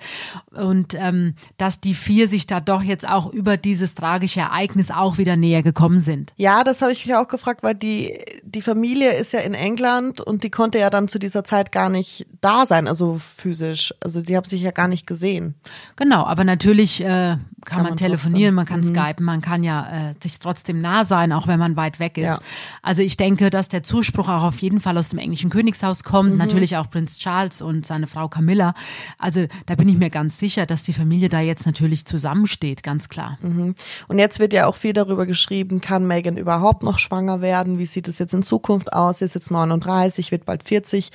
Und 0.53 0.95
ähm, 0.95 1.35
dass 1.57 1.81
die 1.81 1.95
vier 1.95 2.29
sich 2.29 2.47
da 2.47 2.61
doch 2.61 2.83
jetzt 2.83 3.09
auch 3.09 3.33
über 3.33 3.57
dieses 3.57 3.95
tragische 3.95 4.41
Ereignis 4.41 4.91
auch 4.91 5.19
wieder 5.19 5.37
näher 5.37 5.63
gekommen 5.63 6.01
sind. 6.01 6.33
Ja, 6.37 6.65
das 6.65 6.83
habe 6.83 6.93
ich 6.93 7.07
mich 7.07 7.15
auch 7.15 7.29
gefragt, 7.29 7.63
weil 7.63 7.75
die, 7.75 8.19
die 8.47 8.63
Familie 8.63 9.13
ist 9.15 9.33
ja 9.33 9.41
in 9.41 9.55
England 9.55 10.21
und 10.21 10.45
die 10.45 10.51
konnte 10.51 10.79
ja 10.79 10.89
dann 10.89 11.09
zu 11.09 11.19
dieser 11.19 11.43
Zeit 11.43 11.73
gar 11.73 11.89
nicht 11.89 12.27
da 12.41 12.65
sein, 12.65 12.87
also 12.87 13.21
physisch. 13.37 13.93
Also 14.01 14.21
sie 14.21 14.37
haben 14.37 14.49
sich 14.49 14.63
ja 14.63 14.71
gar 14.71 14.87
nicht 14.87 15.07
gesehen. 15.07 15.55
Genau, 15.97 16.25
aber 16.25 16.45
natürlich 16.45 17.01
äh, 17.01 17.07
kann, 17.07 17.41
kann 17.65 17.79
man, 17.79 17.87
man 17.91 17.97
telefonieren, 17.97 18.55
man 18.55 18.65
kann 18.65 18.81
mhm. 18.81 18.85
skypen, 18.85 19.25
man 19.25 19.41
kann 19.41 19.65
ja 19.65 20.11
äh, 20.11 20.15
sich 20.23 20.39
trotzdem 20.39 20.81
nah 20.81 21.05
sein, 21.05 21.33
auch 21.33 21.49
wenn 21.49 21.59
man 21.59 21.77
weit 21.77 21.99
weg 21.99 22.19
ist. 22.19 22.29
Ja. 22.29 22.39
Also 22.83 23.03
ich 23.03 23.17
denke, 23.17 23.51
dass 23.51 23.69
der 23.69 23.83
Zuspruch 23.83 24.29
auch 24.29 24.45
auf 24.45 24.59
jeden 24.59 24.81
Fall 24.81 24.97
aus 24.97 25.09
dem 25.09 25.19
englischen 25.19 25.51
Königshaus 25.51 26.05
kommt, 26.05 26.33
mhm. 26.33 26.39
natürlich 26.39 26.77
auch 26.77 26.89
Prinz 26.89 27.19
Charles 27.19 27.61
und 27.61 27.85
seine 27.85 28.07
Frau 28.07 28.29
Camilla. 28.29 28.75
Also 29.19 29.47
da 29.67 29.75
bin 29.75 29.89
ich 29.89 29.97
mir 29.97 30.11
ganz 30.11 30.39
sicher, 30.39 30.67
dass 30.67 30.85
die 30.85 30.93
Familie 30.93 31.29
da 31.29 31.41
jetzt 31.41 31.67
natürlich 31.67 32.05
zusammensteht, 32.05 32.85
ganz 32.85 33.09
klar. 33.09 33.39
Mhm. 33.41 33.75
Und 34.07 34.19
jetzt 34.21 34.39
wird 34.39 34.53
ja 34.53 34.67
auch 34.67 34.77
viel 34.77 34.93
darüber 34.93 35.27
geschrieben, 35.27 35.81
kann 35.81 36.07
Megan 36.07 36.37
überhaupt 36.37 36.85
noch 36.85 37.01
schwanger 37.01 37.41
werden? 37.41 37.79
Wie 37.79 37.87
sieht 37.87 38.07
es 38.07 38.21
jetzt 38.21 38.36
in 38.37 38.43
Zukunft 38.43 38.93
aus? 38.93 39.19
Sie 39.19 39.25
ist 39.25 39.35
jetzt 39.35 39.51
39, 39.51 40.31
wird 40.33 40.45
bald 40.45 40.63
40 40.63 41.11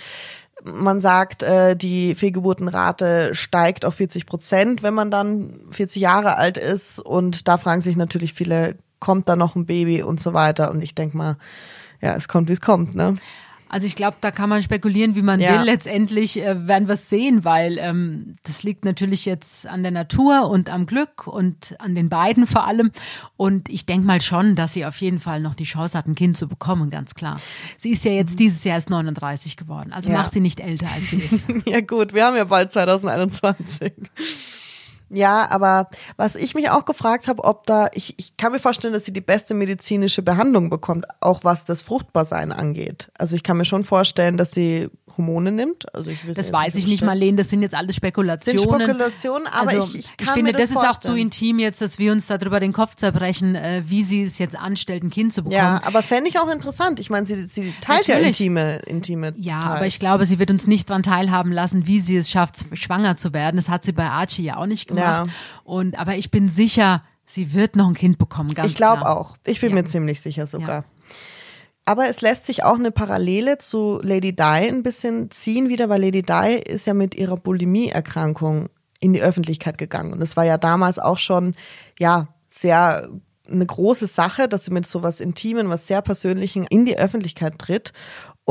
man 0.64 1.02
sagt, 1.02 1.44
äh, 1.44 1.76
die 1.76 2.16
Fehlgeburtenrate 2.16 3.34
steigt 3.34 3.86
auf 3.86 3.96
40 3.96 4.26
Prozent, 4.26 4.84
wenn 4.84 4.94
man 4.94 5.12
dann 5.12 5.60
40 5.72 6.02
Jahre 6.02 6.38
alt 6.38 6.58
ist. 6.58 7.00
Und 7.00 7.48
da 7.48 7.58
fragen 7.58 7.82
sich 7.82 7.96
natürlich 7.96 8.34
viele, 8.34 8.76
kommt 9.00 9.28
da 9.28 9.36
noch 9.36 9.56
ein 9.56 9.66
Baby 9.66 10.04
und 10.04 10.20
so 10.20 10.34
weiter. 10.34 10.72
Und 10.72 10.82
ich 10.82 10.96
denke 10.96 11.18
mal, 11.18 11.38
ja, 12.02 12.16
es 12.16 12.28
kommt, 12.28 12.50
wie 12.50 12.54
es 12.54 12.62
kommt, 12.62 12.96
ne? 12.96 13.16
Also 13.72 13.88
ich 13.88 13.96
glaube, 13.96 14.18
da 14.20 14.32
kann 14.32 14.50
man 14.50 14.62
spekulieren, 14.62 15.16
wie 15.16 15.22
man 15.22 15.40
ja. 15.40 15.54
will. 15.54 15.66
Letztendlich 15.66 16.38
äh, 16.38 16.68
werden 16.68 16.90
wir 16.90 16.96
es 16.96 17.08
sehen, 17.08 17.46
weil 17.46 17.78
ähm, 17.78 18.36
das 18.44 18.64
liegt 18.64 18.84
natürlich 18.84 19.24
jetzt 19.24 19.66
an 19.66 19.82
der 19.82 19.94
Natur 19.94 20.50
und 20.50 20.70
am 20.70 20.86
Glück 20.86 21.26
und 21.26 21.80
an 21.80 21.96
den 21.96 22.10
beiden 22.10 22.46
vor 22.48 22.68
allem. 22.68 22.92
Und 23.38 23.70
ich 23.70 23.86
denke 23.86 24.06
mal 24.06 24.20
schon, 24.20 24.58
dass 24.58 24.74
sie 24.74 24.86
auf 24.86 24.98
jeden 24.98 25.22
Fall 25.22 25.40
noch 25.40 25.56
die 25.56 25.64
Chance 25.64 25.98
hat, 25.98 26.06
ein 26.06 26.16
Kind 26.16 26.36
zu 26.36 26.50
bekommen, 26.50 26.90
ganz 26.90 27.16
klar. 27.16 27.40
Sie 27.78 27.92
ist 27.92 28.04
ja 28.04 28.12
jetzt 28.12 28.34
mhm. 28.34 28.38
dieses 28.40 28.66
Jahr 28.66 28.76
erst 28.76 28.90
39 28.90 29.56
geworden. 29.56 29.94
Also 29.94 30.12
ja. 30.12 30.18
macht 30.18 30.34
sie 30.34 30.42
nicht 30.42 30.60
älter, 30.60 30.88
als 30.94 31.12
sie 31.12 31.20
ist. 31.20 31.48
ja 31.66 31.80
gut, 31.80 32.14
wir 32.14 32.26
haben 32.26 32.36
ja 32.36 32.44
bald 32.44 32.74
2021. 32.74 33.94
Ja, 35.14 35.50
aber 35.50 35.90
was 36.18 36.36
ich 36.36 36.56
mich 36.56 36.70
auch 36.70 36.86
gefragt 36.86 37.28
habe, 37.28 37.44
ob 37.44 37.66
da, 37.66 37.90
ich, 37.94 38.14
ich 38.18 38.38
kann 38.38 38.52
mir 38.52 38.60
vorstellen, 38.60 38.94
dass 38.94 39.06
sie 39.06 39.14
die 39.14 39.22
beste 39.22 39.54
medizinische 39.54 40.22
Behandlung 40.22 40.70
bekommt, 40.70 41.06
auch 41.20 41.44
was 41.44 41.66
das 41.66 41.82
Fruchtbarsein 41.82 42.52
angeht. 42.52 43.12
Also 43.18 43.36
ich 43.36 43.44
kann 43.44 43.58
mir 43.58 43.66
schon 43.66 43.84
vorstellen, 43.84 44.38
dass 44.38 44.52
sie 44.52 44.90
Hormone 45.18 45.52
nimmt. 45.52 45.94
Also 45.94 46.12
ich 46.12 46.20
das 46.34 46.52
weiß 46.52 46.76
ich 46.76 46.88
nicht, 46.88 47.04
Marlene, 47.04 47.38
das 47.38 47.50
sind 47.50 47.62
jetzt 47.62 47.76
alles 47.76 47.96
Spekulationen. 47.96 48.60
Sind 48.60 48.82
Spekulationen, 48.82 49.48
aber 49.48 49.72
also, 49.72 49.84
ich, 49.84 50.00
ich, 50.00 50.12
ich 50.20 50.30
finde, 50.30 50.52
das, 50.52 50.62
das 50.62 50.72
ist 50.72 50.90
auch 50.90 51.00
zu 51.00 51.16
intim 51.16 51.60
jetzt, 51.60 51.82
dass 51.82 52.00
wir 52.00 52.12
uns 52.12 52.28
darüber 52.28 52.60
den 52.60 52.74
Kopf 52.74 52.96
zerbrechen, 52.96 53.56
äh, 53.56 53.84
wie 53.86 54.04
sie 54.04 54.24
es 54.24 54.38
jetzt 54.40 54.58
anstellt, 54.58 55.04
ein 55.04 55.10
Kind 55.10 55.34
zu 55.34 55.44
bekommen. 55.44 55.58
Ja, 55.58 55.82
aber 55.86 56.02
fände 56.02 56.30
ich 56.30 56.40
auch 56.40 56.52
interessant. 56.52 57.00
Ich 57.00 57.10
meine, 57.10 57.26
sie, 57.26 57.46
sie 57.46 57.74
teilt 57.82 58.08
Natürlich. 58.08 58.40
ja 58.40 58.46
intime, 58.46 58.76
intime 58.88 59.34
Ja, 59.38 59.60
Details. 59.60 59.66
aber 59.66 59.86
ich 59.88 60.00
glaube, 60.00 60.26
sie 60.26 60.40
wird 60.40 60.52
uns 60.52 60.68
nicht 60.68 60.90
daran 60.90 61.04
teilhaben 61.04 61.52
lassen, 61.52 61.88
wie 61.88 62.00
sie 62.00 62.18
es 62.18 62.30
schafft, 62.30 62.66
schwanger 62.74 63.16
zu 63.16 63.34
werden. 63.34 63.58
Das 63.58 63.70
hat 63.70 63.84
sie 63.84 63.92
bei 63.92 64.10
Archie 64.10 64.44
ja 64.44 64.58
auch 64.58 64.66
nicht 64.66 64.88
gemacht. 64.88 65.01
Ja. 65.02 65.28
Und, 65.64 65.98
aber 65.98 66.16
ich 66.16 66.32
bin 66.32 66.48
sicher, 66.50 67.04
sie 67.26 67.54
wird 67.54 67.76
noch 67.76 67.88
ein 67.88 67.94
Kind 67.94 68.18
bekommen, 68.18 68.54
ganz 68.54 68.72
Ich 68.72 68.78
glaube 68.78 69.08
auch. 69.08 69.38
Ich 69.46 69.62
bin 69.62 69.70
ja. 69.70 69.76
mir 69.76 69.86
ziemlich 69.86 70.22
sicher 70.22 70.48
sogar. 70.48 70.82
Ja. 70.82 70.86
Aber 71.86 72.08
es 72.08 72.22
lässt 72.22 72.46
sich 72.46 72.64
auch 72.64 72.76
eine 72.76 72.92
Parallele 72.92 73.58
zu 73.58 74.00
Lady 74.04 74.36
Di 74.36 74.44
ein 74.44 74.84
bisschen 74.84 75.32
ziehen 75.32 75.68
wieder, 75.68 75.90
weil 75.90 76.02
Lady 76.02 76.22
Di 76.22 76.62
ist 76.66 76.86
ja 76.86 76.94
mit 76.94 77.16
ihrer 77.16 77.38
Bulimie-Erkrankung 77.38 78.70
in 79.00 79.14
die 79.14 79.22
Öffentlichkeit 79.22 79.78
gegangen. 79.78 80.14
Und 80.14 80.22
es 80.22 80.38
war 80.38 80.46
ja 80.46 80.58
damals 80.58 81.00
auch 81.00 81.18
schon, 81.18 81.56
ja, 82.00 82.28
sehr 82.48 83.10
eine 83.50 83.66
große 83.66 84.08
Sache, 84.08 84.48
dass 84.48 84.66
sie 84.66 84.72
mit 84.72 84.88
so 84.88 85.04
was 85.04 85.20
Intimen, 85.20 85.70
was 85.70 85.88
sehr 85.88 86.02
Persönlichen 86.02 86.66
in 86.66 86.86
die 86.86 86.98
Öffentlichkeit 86.98 87.58
tritt 87.60 87.94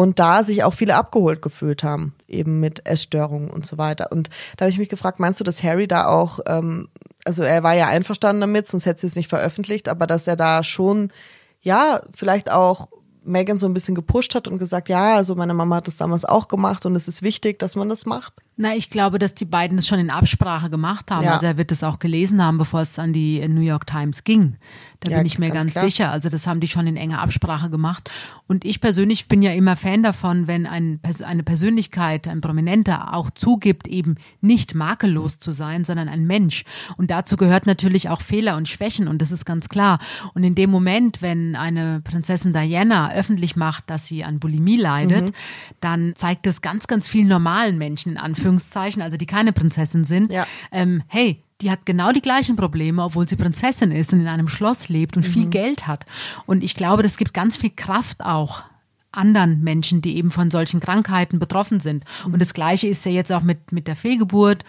und 0.00 0.18
da 0.18 0.44
sich 0.44 0.64
auch 0.64 0.72
viele 0.72 0.94
abgeholt 0.94 1.42
gefühlt 1.42 1.84
haben, 1.84 2.14
eben 2.26 2.58
mit 2.58 2.88
Essstörungen 2.88 3.50
und 3.50 3.66
so 3.66 3.76
weiter. 3.76 4.10
Und 4.10 4.30
da 4.56 4.64
habe 4.64 4.70
ich 4.70 4.78
mich 4.78 4.88
gefragt, 4.88 5.20
meinst 5.20 5.40
du, 5.40 5.44
dass 5.44 5.62
Harry 5.62 5.86
da 5.86 6.06
auch, 6.06 6.38
ähm, 6.46 6.88
also 7.26 7.42
er 7.42 7.62
war 7.62 7.74
ja 7.74 7.88
einverstanden 7.88 8.40
damit, 8.40 8.66
sonst 8.66 8.86
hätte 8.86 9.02
sie 9.02 9.08
es 9.08 9.14
nicht 9.14 9.28
veröffentlicht, 9.28 9.90
aber 9.90 10.06
dass 10.06 10.26
er 10.26 10.36
da 10.36 10.64
schon, 10.64 11.12
ja, 11.60 12.00
vielleicht 12.14 12.50
auch 12.50 12.88
Megan 13.24 13.58
so 13.58 13.66
ein 13.66 13.74
bisschen 13.74 13.94
gepusht 13.94 14.34
hat 14.34 14.48
und 14.48 14.56
gesagt, 14.56 14.88
ja, 14.88 15.16
also 15.16 15.34
meine 15.34 15.52
Mama 15.52 15.76
hat 15.76 15.86
das 15.86 15.98
damals 15.98 16.24
auch 16.24 16.48
gemacht 16.48 16.86
und 16.86 16.96
es 16.96 17.06
ist 17.06 17.20
wichtig, 17.20 17.58
dass 17.58 17.76
man 17.76 17.90
das 17.90 18.06
macht? 18.06 18.32
Na, 18.60 18.76
ich 18.76 18.90
glaube, 18.90 19.18
dass 19.18 19.34
die 19.34 19.46
beiden 19.46 19.78
das 19.78 19.88
schon 19.88 19.98
in 19.98 20.10
Absprache 20.10 20.68
gemacht 20.68 21.10
haben. 21.10 21.24
Ja. 21.24 21.32
Also 21.32 21.46
er 21.46 21.56
wird 21.56 21.72
es 21.72 21.82
auch 21.82 21.98
gelesen 21.98 22.44
haben, 22.44 22.58
bevor 22.58 22.82
es 22.82 22.98
an 22.98 23.14
die 23.14 23.40
New 23.48 23.62
York 23.62 23.86
Times 23.86 24.22
ging. 24.22 24.58
Da 25.00 25.12
ja, 25.12 25.16
bin 25.16 25.26
ich 25.26 25.38
mir 25.38 25.48
ganz, 25.48 25.72
ganz 25.72 25.86
sicher. 25.86 26.10
Also 26.10 26.28
das 26.28 26.46
haben 26.46 26.60
die 26.60 26.68
schon 26.68 26.86
in 26.86 26.98
enger 26.98 27.22
Absprache 27.22 27.70
gemacht. 27.70 28.10
Und 28.46 28.66
ich 28.66 28.82
persönlich 28.82 29.28
bin 29.28 29.40
ja 29.40 29.52
immer 29.52 29.76
Fan 29.76 30.02
davon, 30.02 30.46
wenn 30.46 30.66
ein, 30.66 31.00
eine 31.24 31.42
Persönlichkeit, 31.42 32.28
ein 32.28 32.42
Prominenter 32.42 33.14
auch 33.14 33.30
zugibt, 33.30 33.88
eben 33.88 34.16
nicht 34.42 34.74
makellos 34.74 35.38
zu 35.38 35.52
sein, 35.52 35.84
sondern 35.84 36.10
ein 36.10 36.26
Mensch. 36.26 36.64
Und 36.98 37.10
dazu 37.10 37.38
gehört 37.38 37.64
natürlich 37.64 38.10
auch 38.10 38.20
Fehler 38.20 38.56
und 38.56 38.68
Schwächen. 38.68 39.08
Und 39.08 39.22
das 39.22 39.32
ist 39.32 39.46
ganz 39.46 39.70
klar. 39.70 40.00
Und 40.34 40.44
in 40.44 40.54
dem 40.54 40.68
Moment, 40.68 41.22
wenn 41.22 41.56
eine 41.56 42.02
Prinzessin 42.04 42.52
Diana 42.52 43.10
öffentlich 43.14 43.56
macht, 43.56 43.88
dass 43.88 44.06
sie 44.06 44.22
an 44.22 44.38
Bulimie 44.38 44.76
leidet, 44.76 45.28
mhm. 45.28 45.34
dann 45.80 46.12
zeigt 46.14 46.46
es 46.46 46.60
ganz, 46.60 46.88
ganz 46.88 47.08
vielen 47.08 47.28
normalen 47.28 47.78
Menschen 47.78 48.12
in 48.12 48.18
Anführungszeichen, 48.18 48.49
Anführungszeichen, 48.50 49.02
also 49.02 49.16
die 49.16 49.26
keine 49.26 49.52
Prinzessin 49.52 50.04
sind, 50.04 50.32
ja. 50.32 50.46
ähm, 50.72 51.02
hey, 51.06 51.42
die 51.60 51.70
hat 51.70 51.84
genau 51.84 52.12
die 52.12 52.22
gleichen 52.22 52.56
Probleme, 52.56 53.02
obwohl 53.04 53.28
sie 53.28 53.36
Prinzessin 53.36 53.92
ist 53.92 54.12
und 54.12 54.20
in 54.20 54.28
einem 54.28 54.48
Schloss 54.48 54.88
lebt 54.88 55.16
und 55.16 55.26
mhm. 55.26 55.32
viel 55.32 55.46
Geld 55.46 55.86
hat. 55.86 56.06
Und 56.46 56.64
ich 56.64 56.74
glaube, 56.74 57.02
das 57.02 57.16
gibt 57.16 57.34
ganz 57.34 57.56
viel 57.56 57.70
Kraft 57.70 58.24
auch 58.24 58.64
anderen 59.12 59.60
Menschen, 59.60 60.00
die 60.00 60.16
eben 60.16 60.30
von 60.30 60.50
solchen 60.50 60.80
Krankheiten 60.80 61.38
betroffen 61.38 61.80
sind. 61.80 62.04
Mhm. 62.26 62.34
Und 62.34 62.40
das 62.40 62.54
Gleiche 62.54 62.88
ist 62.88 63.04
ja 63.04 63.12
jetzt 63.12 63.32
auch 63.32 63.42
mit, 63.42 63.72
mit 63.72 63.88
der 63.88 63.96
Fehlgeburt. 63.96 64.64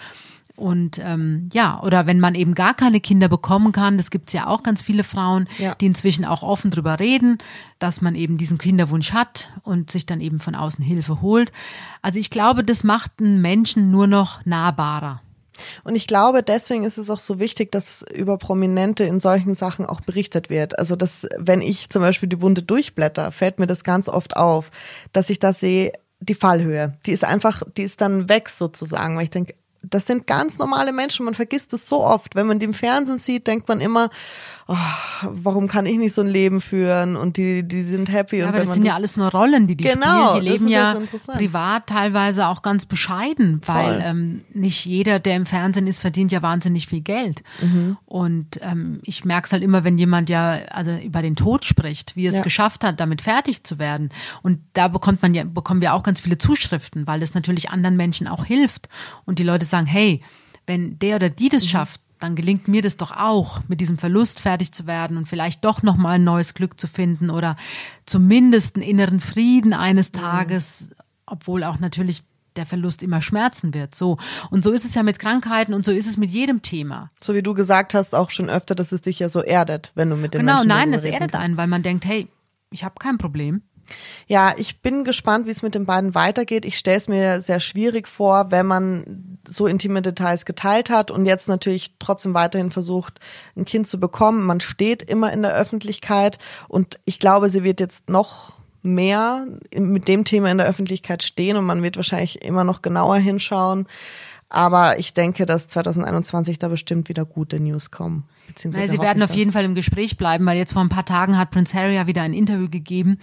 Und 0.62 1.02
ähm, 1.04 1.50
ja, 1.54 1.82
oder 1.82 2.06
wenn 2.06 2.20
man 2.20 2.36
eben 2.36 2.54
gar 2.54 2.76
keine 2.76 3.02
Kinder 3.02 3.28
bekommen 3.28 3.72
kann, 3.72 3.98
das 3.98 4.12
gibt 4.12 4.30
es 4.30 4.34
ja 4.34 4.46
auch 4.46 4.62
ganz 4.62 4.84
viele 4.84 5.04
Frauen, 5.04 5.48
ja. 5.58 5.74
die 5.74 5.88
inzwischen 5.88 6.24
auch 6.24 6.44
offen 6.44 6.70
drüber 6.70 7.00
reden, 7.00 7.40
dass 7.80 8.02
man 8.02 8.14
eben 8.14 8.38
diesen 8.38 8.60
Kinderwunsch 8.60 9.12
hat 9.12 9.52
und 9.64 9.90
sich 9.90 10.06
dann 10.06 10.22
eben 10.22 10.40
von 10.40 10.54
außen 10.54 10.84
Hilfe 10.84 11.20
holt. 11.20 11.52
Also 12.04 12.20
ich 12.20 12.30
glaube, 12.30 12.64
das 12.64 12.84
macht 12.84 13.14
einen 13.20 13.42
Menschen 13.42 13.90
nur 13.90 14.06
noch 14.06 14.46
nahbarer. 14.46 15.22
Und 15.84 15.96
ich 15.96 16.06
glaube, 16.06 16.44
deswegen 16.44 16.84
ist 16.84 17.00
es 17.00 17.10
auch 17.10 17.20
so 17.20 17.40
wichtig, 17.40 17.72
dass 17.72 18.06
über 18.14 18.38
Prominente 18.38 19.04
in 19.04 19.20
solchen 19.20 19.56
Sachen 19.56 19.88
auch 19.88 20.02
berichtet 20.02 20.52
wird. 20.52 20.78
Also, 20.78 20.96
dass, 20.96 21.28
wenn 21.38 21.62
ich 21.62 21.90
zum 21.90 22.04
Beispiel 22.04 22.30
die 22.30 22.36
Bunde 22.36 22.62
durchblätter, 22.62 23.32
fällt 23.32 23.58
mir 23.58 23.68
das 23.68 23.84
ganz 23.84 24.10
oft 24.10 24.38
auf, 24.38 24.70
dass 25.12 25.32
ich 25.32 25.40
da 25.40 25.54
sehe, 25.54 25.94
die 26.20 26.36
Fallhöhe, 26.36 26.98
die 27.08 27.12
ist 27.14 27.24
einfach, 27.24 27.64
die 27.76 27.82
ist 27.82 28.00
dann 28.00 28.30
weg 28.30 28.48
sozusagen, 28.50 29.16
weil 29.18 29.24
ich 29.24 29.32
denke, 29.32 29.56
das 29.84 30.06
sind 30.06 30.28
ganz 30.28 30.60
normale 30.60 30.94
Menschen. 30.94 31.26
Man 31.26 31.34
vergisst 31.34 31.74
es 31.74 31.90
so 31.90 32.04
oft. 32.04 32.36
Wenn 32.36 32.48
man 32.48 32.60
die 32.60 32.66
im 32.66 32.74
Fernsehen 32.74 33.20
sieht, 33.20 33.48
denkt 33.48 33.68
man 33.68 33.82
immer, 33.82 34.10
oh, 34.68 34.76
warum 35.24 35.68
kann 35.68 35.86
ich 35.86 35.98
nicht 35.98 36.14
so 36.14 36.22
ein 36.22 36.28
Leben 36.28 36.62
führen? 36.62 37.16
Und 37.16 37.38
die, 37.38 37.64
die 37.68 37.82
sind 37.82 38.12
happy. 38.12 38.38
Ja, 38.38 38.50
aber 38.50 38.60
das 38.60 38.74
sind 38.74 38.86
ja 38.86 38.94
alles 38.96 39.18
nur 39.18 39.30
Rollen, 39.32 39.68
die 39.68 39.76
die 39.76 39.84
Genau, 39.84 40.30
spielen. 40.36 40.46
Die 40.46 40.52
leben 40.52 40.68
ja 40.68 40.96
privat 41.28 41.88
teilweise 41.88 42.48
auch 42.48 42.62
ganz 42.62 42.86
bescheiden, 42.86 43.62
weil 43.66 44.02
ähm, 44.06 44.42
nicht 44.54 44.86
jeder, 44.86 45.20
der 45.20 45.36
im 45.36 45.46
Fernsehen 45.46 45.88
ist, 45.88 46.00
verdient 46.00 46.32
ja 46.32 46.42
wahnsinnig 46.42 46.88
viel 46.88 47.02
Geld. 47.02 47.42
Mhm. 47.62 47.98
Und 48.06 48.60
ähm, 48.62 49.00
ich 49.04 49.26
merke 49.26 49.48
es 49.48 49.54
halt 49.54 49.64
immer, 49.64 49.84
wenn 49.84 49.98
jemand 49.98 50.30
ja 50.30 50.60
also 50.70 50.96
über 50.96 51.22
den 51.22 51.36
Tod 51.36 51.66
spricht, 51.66 52.16
wie 52.16 52.26
er 52.28 52.32
es 52.32 52.38
Ja. 52.38 52.44
geschafft 52.44 52.84
hat, 52.84 53.00
damit 53.00 53.22
fertig 53.22 53.64
zu 53.64 53.80
werden. 53.80 54.10
Und 54.44 54.60
da 54.74 54.88
bekommt 54.88 55.22
man 55.22 55.34
ja, 55.34 55.44
bekommen 55.44 55.82
wir 55.82 55.94
auch 55.94 56.04
ganz 56.04 56.22
viele 56.22 56.38
Zuschriften, 56.38 57.08
weil 57.08 57.20
das 57.20 57.34
natürlich 57.34 57.70
anderen 57.72 57.98
Menschen 57.98 58.28
auch 58.28 58.46
hilft. 58.46 58.88
Und 59.26 59.40
die 59.40 59.44
Leute 59.44 59.66
sagen, 59.72 59.88
hey, 59.88 60.22
wenn 60.68 61.00
der 61.00 61.16
oder 61.16 61.30
die 61.30 61.46
Mhm. 61.46 61.50
das 61.50 61.68
schafft, 61.68 62.02
dann 62.20 62.36
gelingt 62.36 62.68
mir 62.68 62.84
das 62.84 62.98
doch 62.98 63.12
auch, 63.12 63.62
mit 63.68 63.82
diesem 63.82 63.98
Verlust 63.98 64.40
fertig 64.40 64.72
zu 64.72 64.86
werden 64.86 65.18
und 65.18 65.28
vielleicht 65.28 65.66
doch 65.66 65.82
nochmal 65.82 66.14
ein 66.16 66.24
neues 66.24 66.54
Glück 66.54 66.80
zu 66.80 66.86
finden 66.88 67.32
oder 67.32 67.56
zumindest 68.06 68.76
einen 68.76 68.84
inneren 68.86 69.20
Frieden 69.20 69.74
eines 69.74 70.12
Tages, 70.12 70.90
obwohl 71.26 71.64
auch 71.64 71.80
natürlich 71.80 72.22
der 72.58 72.66
Verlust 72.66 73.02
immer 73.02 73.22
schmerzen 73.22 73.74
wird. 73.74 73.96
So. 73.96 74.18
Und 74.50 74.64
so 74.64 74.72
ist 74.72 74.84
es 74.86 74.94
ja 74.94 75.04
mit 75.04 75.20
Krankheiten 75.20 75.74
und 75.74 75.86
so 75.86 75.92
ist 75.92 76.08
es 76.08 76.18
mit 76.18 76.30
jedem 76.30 76.62
Thema. 76.62 77.10
so 77.22 77.34
wie 77.34 77.42
du 77.42 77.54
gesagt 77.54 77.94
hast, 77.94 78.14
auch 78.14 78.30
schon 78.30 78.50
öfter, 78.50 78.76
dass 78.76 78.92
es 78.92 79.02
dich 79.02 79.20
ja 79.20 79.30
so 79.30 79.42
erdet, 79.42 79.92
wenn 79.96 80.10
du 80.10 80.16
mit 80.18 80.34
den 80.34 80.40
Genau, 80.42 80.56
Menschen 80.56 80.68
nein, 80.68 80.94
es 80.94 81.06
erdet 81.06 81.32
kannst. 81.32 81.36
einen, 81.36 81.58
weil 81.58 81.68
man 81.68 81.82
denkt, 81.82 82.06
hey, 82.06 82.28
ich 82.72 82.84
habe 82.84 82.96
kein 83.00 83.18
Problem. 83.18 83.62
Ja, 84.28 84.54
ich 84.58 84.82
bin 84.82 85.04
gespannt, 85.04 85.46
wie 85.46 85.52
es 85.52 85.62
mit 85.62 85.76
den 85.76 85.86
beiden 85.86 86.16
weitergeht. 86.16 86.66
Ich 86.66 86.78
stelle 86.78 86.98
es 86.98 87.08
mir 87.08 87.42
sehr 87.42 87.60
schwierig 87.60 88.08
vor, 88.08 88.50
wenn 88.50 88.66
man 88.66 89.38
so 89.48 89.68
intime 89.68 90.02
Details 90.02 90.46
geteilt 90.46 90.90
hat 90.90 91.12
und 91.12 91.26
jetzt 91.26 91.48
natürlich 91.48 91.96
trotzdem 92.00 92.34
weiterhin 92.34 92.72
versucht, 92.72 93.20
ein 93.56 93.66
Kind 93.66 93.88
zu 93.88 94.00
bekommen. 94.00 94.46
Man 94.46 94.60
steht 94.60 95.02
immer 95.04 95.34
in 95.34 95.42
der 95.42 95.54
Öffentlichkeit 95.56 96.38
und 96.68 97.00
ich 97.06 97.20
glaube, 97.20 97.50
sie 97.50 97.64
wird 97.64 97.80
jetzt 97.80 98.10
noch 98.10 98.54
mehr 98.84 99.46
mit 99.76 100.08
dem 100.08 100.24
Thema 100.24 100.50
in 100.50 100.58
der 100.58 100.68
Öffentlichkeit 100.68 101.24
stehen 101.24 101.58
und 101.58 101.66
man 101.66 101.84
wird 101.84 101.98
wahrscheinlich 101.98 102.44
immer 102.44 102.64
noch 102.64 102.82
genauer 102.82 103.18
hinschauen. 103.18 103.88
Aber 104.54 105.00
ich 105.00 105.14
denke, 105.14 105.46
dass 105.46 105.70
2021 105.70 106.60
da 106.60 106.68
bestimmt 106.68 107.08
wieder 107.08 107.24
gute 107.26 107.58
News 107.62 107.90
kommen. 107.90 108.26
Naja, 108.66 108.86
sie 108.90 109.00
werden 109.00 109.24
auf 109.24 109.34
jeden 109.34 109.54
Fall 109.54 109.64
im 109.64 109.76
Gespräch 109.76 110.18
bleiben, 110.18 110.46
weil 110.46 110.58
jetzt 110.58 110.74
vor 110.74 110.82
ein 110.82 110.90
paar 110.90 111.06
Tagen 111.06 111.38
hat 111.38 111.52
Prince 111.52 111.74
Harry 111.78 111.96
ja 111.96 112.06
wieder 112.06 112.22
ein 112.24 112.34
Interview 112.34 112.68
gegeben, 112.68 113.18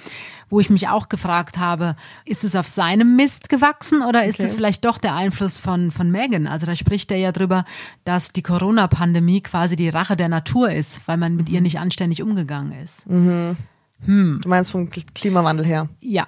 wo 0.49 0.59
ich 0.59 0.71
mich 0.71 0.89
auch 0.89 1.11
gefragt 1.11 1.59
habe, 1.59 1.97
ist 2.25 2.45
es 2.45 2.57
auf 2.57 2.67
seinem 2.67 3.15
Mist 3.15 3.51
gewachsen 3.51 4.01
oder 4.03 4.25
ist 4.25 4.37
Okay. 4.41 4.49
es 4.49 4.55
vielleicht 4.55 4.87
doch 4.87 4.97
der 4.97 5.15
Einfluss 5.15 5.59
von, 5.59 5.91
von 5.91 6.11
Meghan? 6.11 6.47
Also 6.47 6.65
da 6.65 6.75
spricht 6.75 7.13
er 7.13 7.19
ja 7.19 7.31
drüber, 7.33 7.67
dass 8.07 8.33
die 8.33 8.41
Corona-Pandemie 8.43 9.43
quasi 9.43 9.77
die 9.77 9.91
Rache 9.91 10.17
der 10.17 10.31
Natur 10.31 10.71
ist, 10.73 11.03
weil 11.07 11.19
man 11.19 11.33
Mhm. 11.33 11.37
mit 11.37 11.49
ihr 11.51 11.61
nicht 11.61 11.79
anständig 11.79 12.23
umgegangen 12.23 12.73
ist. 12.83 13.05
Du 13.07 14.49
meinst 14.49 14.71
vom 14.71 14.89
Kl- 14.89 15.05
Klimawandel 15.15 15.67
her. 15.67 15.89
Ja, 16.01 16.27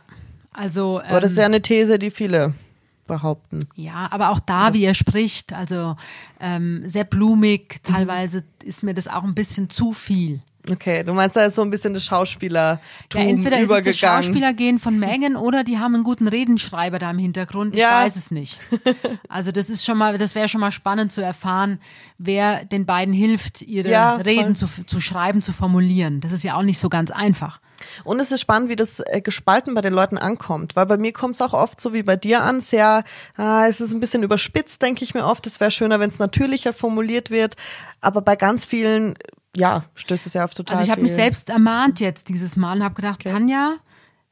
also 0.53 1.01
Aber 1.07 1.21
das 1.21 1.33
ist 1.33 1.39
ähm, 1.39 1.43
ja 1.43 1.47
eine 1.47 1.63
These, 1.63 1.99
die 1.99 2.11
viele 2.11 2.53
behaupten. 3.11 3.68
Ja, 3.75 4.09
aber 4.11 4.31
auch 4.31 4.40
da, 4.40 4.73
wie 4.73 4.85
er 4.85 4.94
spricht, 4.94 5.53
also 5.53 5.96
ähm, 6.40 6.83
sehr 6.88 7.05
blumig, 7.05 7.81
teilweise 7.83 8.44
ist 8.62 8.83
mir 8.83 8.94
das 8.94 9.09
auch 9.09 9.25
ein 9.25 9.35
bisschen 9.35 9.68
zu 9.68 9.92
viel. 9.92 10.40
Okay, 10.70 11.03
du 11.03 11.14
meinst, 11.14 11.37
da 11.37 11.44
ist 11.46 11.55
so 11.55 11.62
ein 11.62 11.70
bisschen 11.70 11.94
das 11.94 12.05
Schauspielertum 12.05 12.81
Ja, 13.14 13.20
entweder 13.23 13.61
ist 13.61 13.70
es 13.70 13.83
das. 13.83 13.96
Schauspielergehen 13.99 14.79
von 14.79 14.99
Megan 14.99 15.37
oder 15.37 15.64
die 15.64 15.79
haben 15.79 15.94
einen 15.94 16.05
guten 16.05 16.29
Redenschreiber 16.29 16.99
da 16.99 17.11
im 17.11 17.18
Hintergrund. 17.18 17.75
Ich 17.75 17.81
Ja. 17.81 18.03
weiß 18.05 18.16
es 18.16 18.31
nicht. 18.31 18.59
Also 19.29 19.53
das 19.53 19.70
ist 19.70 19.87
schon 19.87 19.96
mal, 19.96 20.18
das 20.18 20.35
wäre 20.35 20.49
schon 20.49 20.61
mal 20.61 20.73
spannend 20.73 21.12
zu 21.12 21.23
erfahren, 21.23 21.81
wer 22.18 22.64
den 22.64 22.85
beiden 22.85 23.14
hilft, 23.14 23.62
ihre 23.62 23.88
Ja. 23.88 24.16
Reden 24.16 24.55
zu, 24.55 24.66
zu 24.87 25.01
schreiben, 25.01 25.40
zu 25.40 25.53
formulieren. 25.53 26.20
Das 26.20 26.33
ist 26.33 26.42
ja 26.44 26.57
auch 26.57 26.62
nicht 26.62 26.79
so 26.79 26.88
ganz 26.88 27.11
einfach. 27.11 27.61
Und 28.05 28.20
es 28.20 28.31
ist 28.31 28.40
spannend, 28.42 28.68
wie 28.68 28.77
das 28.77 29.01
äh, 29.07 29.20
gespalten 29.23 29.75
bei 29.75 29.81
den 29.81 29.94
Leuten 29.94 30.18
ankommt, 30.18 30.77
weil 30.77 30.85
bei 30.87 30.99
mir 30.99 31.12
kommt 31.12 31.37
es 31.37 31.40
auch 31.42 31.55
oft 31.55 31.81
so 31.81 31.94
wie 31.94 32.03
bei 32.03 32.16
dir 32.16 32.42
an, 32.42 32.61
sehr, 32.61 33.05
ah, 33.37 33.66
es 33.66 33.81
ist 33.81 33.92
ein 33.92 34.01
bisschen 34.01 34.23
überspitzt, 34.23 34.83
denke 34.83 35.05
ich 35.05 35.14
mir 35.14 35.25
oft. 35.25 35.46
Es 35.46 35.61
wäre 35.61 35.70
schöner, 35.70 36.01
wenn 36.01 36.11
es 36.11 36.18
natürlicher 36.18 36.75
formuliert 36.75 37.31
wird, 37.31 37.57
aber 38.03 38.20
bei 38.20 38.37
ganz 38.37 38.66
vielen, 38.66 39.14
ja, 39.57 39.85
stößt 39.95 40.27
es 40.27 40.35
ja 40.35 40.45
auf 40.45 40.55
total 40.55 40.77
Also 40.77 40.85
ich 40.85 40.91
habe 40.91 41.03
mich 41.03 41.13
selbst 41.13 41.51
ermahnt 41.51 42.01
jetzt 42.01 42.29
dieses 42.29 42.57
Mal 42.57 42.77
und 42.77 42.85
habe 42.85 42.95
gedacht, 42.95 43.23
Tanja, 43.25 43.77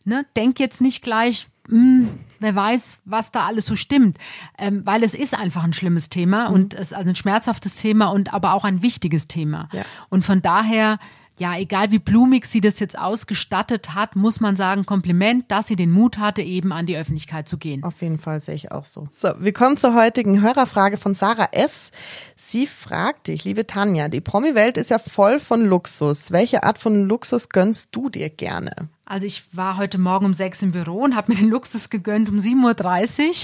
ne, 0.04 0.24
denk 0.36 0.60
jetzt 0.60 0.80
nicht 0.80 1.02
gleich, 1.02 1.48
hm, 1.68 2.08
wer 2.38 2.54
weiß, 2.54 3.02
was 3.04 3.32
da 3.32 3.46
alles 3.46 3.66
so 3.66 3.76
stimmt, 3.76 4.18
ähm, 4.58 4.86
weil 4.86 5.02
es 5.02 5.14
ist 5.14 5.36
einfach 5.36 5.64
ein 5.64 5.72
schlimmes 5.72 6.08
Thema 6.08 6.46
und 6.46 6.74
es 6.74 6.88
ist 6.88 6.94
also 6.94 7.10
ein 7.10 7.16
schmerzhaftes 7.16 7.76
Thema 7.76 8.06
und 8.06 8.32
aber 8.32 8.54
auch 8.54 8.64
ein 8.64 8.82
wichtiges 8.82 9.28
Thema. 9.28 9.68
Ja. 9.72 9.84
Und 10.08 10.24
von 10.24 10.40
daher 10.40 10.98
ja, 11.38 11.56
egal 11.56 11.90
wie 11.90 11.98
blumig 11.98 12.46
sie 12.46 12.60
das 12.60 12.80
jetzt 12.80 12.98
ausgestattet 12.98 13.94
hat, 13.94 14.16
muss 14.16 14.40
man 14.40 14.56
sagen, 14.56 14.86
Kompliment, 14.86 15.50
dass 15.50 15.66
sie 15.66 15.76
den 15.76 15.90
Mut 15.90 16.18
hatte, 16.18 16.42
eben 16.42 16.72
an 16.72 16.86
die 16.86 16.96
Öffentlichkeit 16.96 17.48
zu 17.48 17.58
gehen. 17.58 17.84
Auf 17.84 18.02
jeden 18.02 18.18
Fall 18.18 18.40
sehe 18.40 18.54
ich 18.54 18.72
auch 18.72 18.84
so. 18.84 19.08
So, 19.12 19.32
wir 19.38 19.52
kommen 19.52 19.76
zur 19.76 19.94
heutigen 19.94 20.42
Hörerfrage 20.42 20.96
von 20.96 21.14
Sarah 21.14 21.48
S. 21.52 21.90
Sie 22.36 22.66
fragt 22.66 23.28
dich, 23.28 23.44
liebe 23.44 23.66
Tanja, 23.66 24.08
die 24.08 24.20
Promi-Welt 24.20 24.76
ist 24.76 24.90
ja 24.90 24.98
voll 24.98 25.40
von 25.40 25.64
Luxus. 25.64 26.32
Welche 26.32 26.62
Art 26.64 26.78
von 26.78 27.04
Luxus 27.08 27.48
gönnst 27.48 27.88
du 27.92 28.08
dir 28.08 28.30
gerne? 28.30 28.88
Also 29.08 29.26
ich 29.26 29.56
war 29.56 29.78
heute 29.78 29.96
Morgen 29.96 30.26
um 30.26 30.34
sechs 30.34 30.60
im 30.60 30.72
Büro 30.72 30.98
und 30.98 31.16
habe 31.16 31.32
mir 31.32 31.38
den 31.38 31.48
Luxus 31.48 31.88
gegönnt, 31.88 32.28
um 32.28 32.36
7.30 32.36 33.28
Uhr 33.28 33.34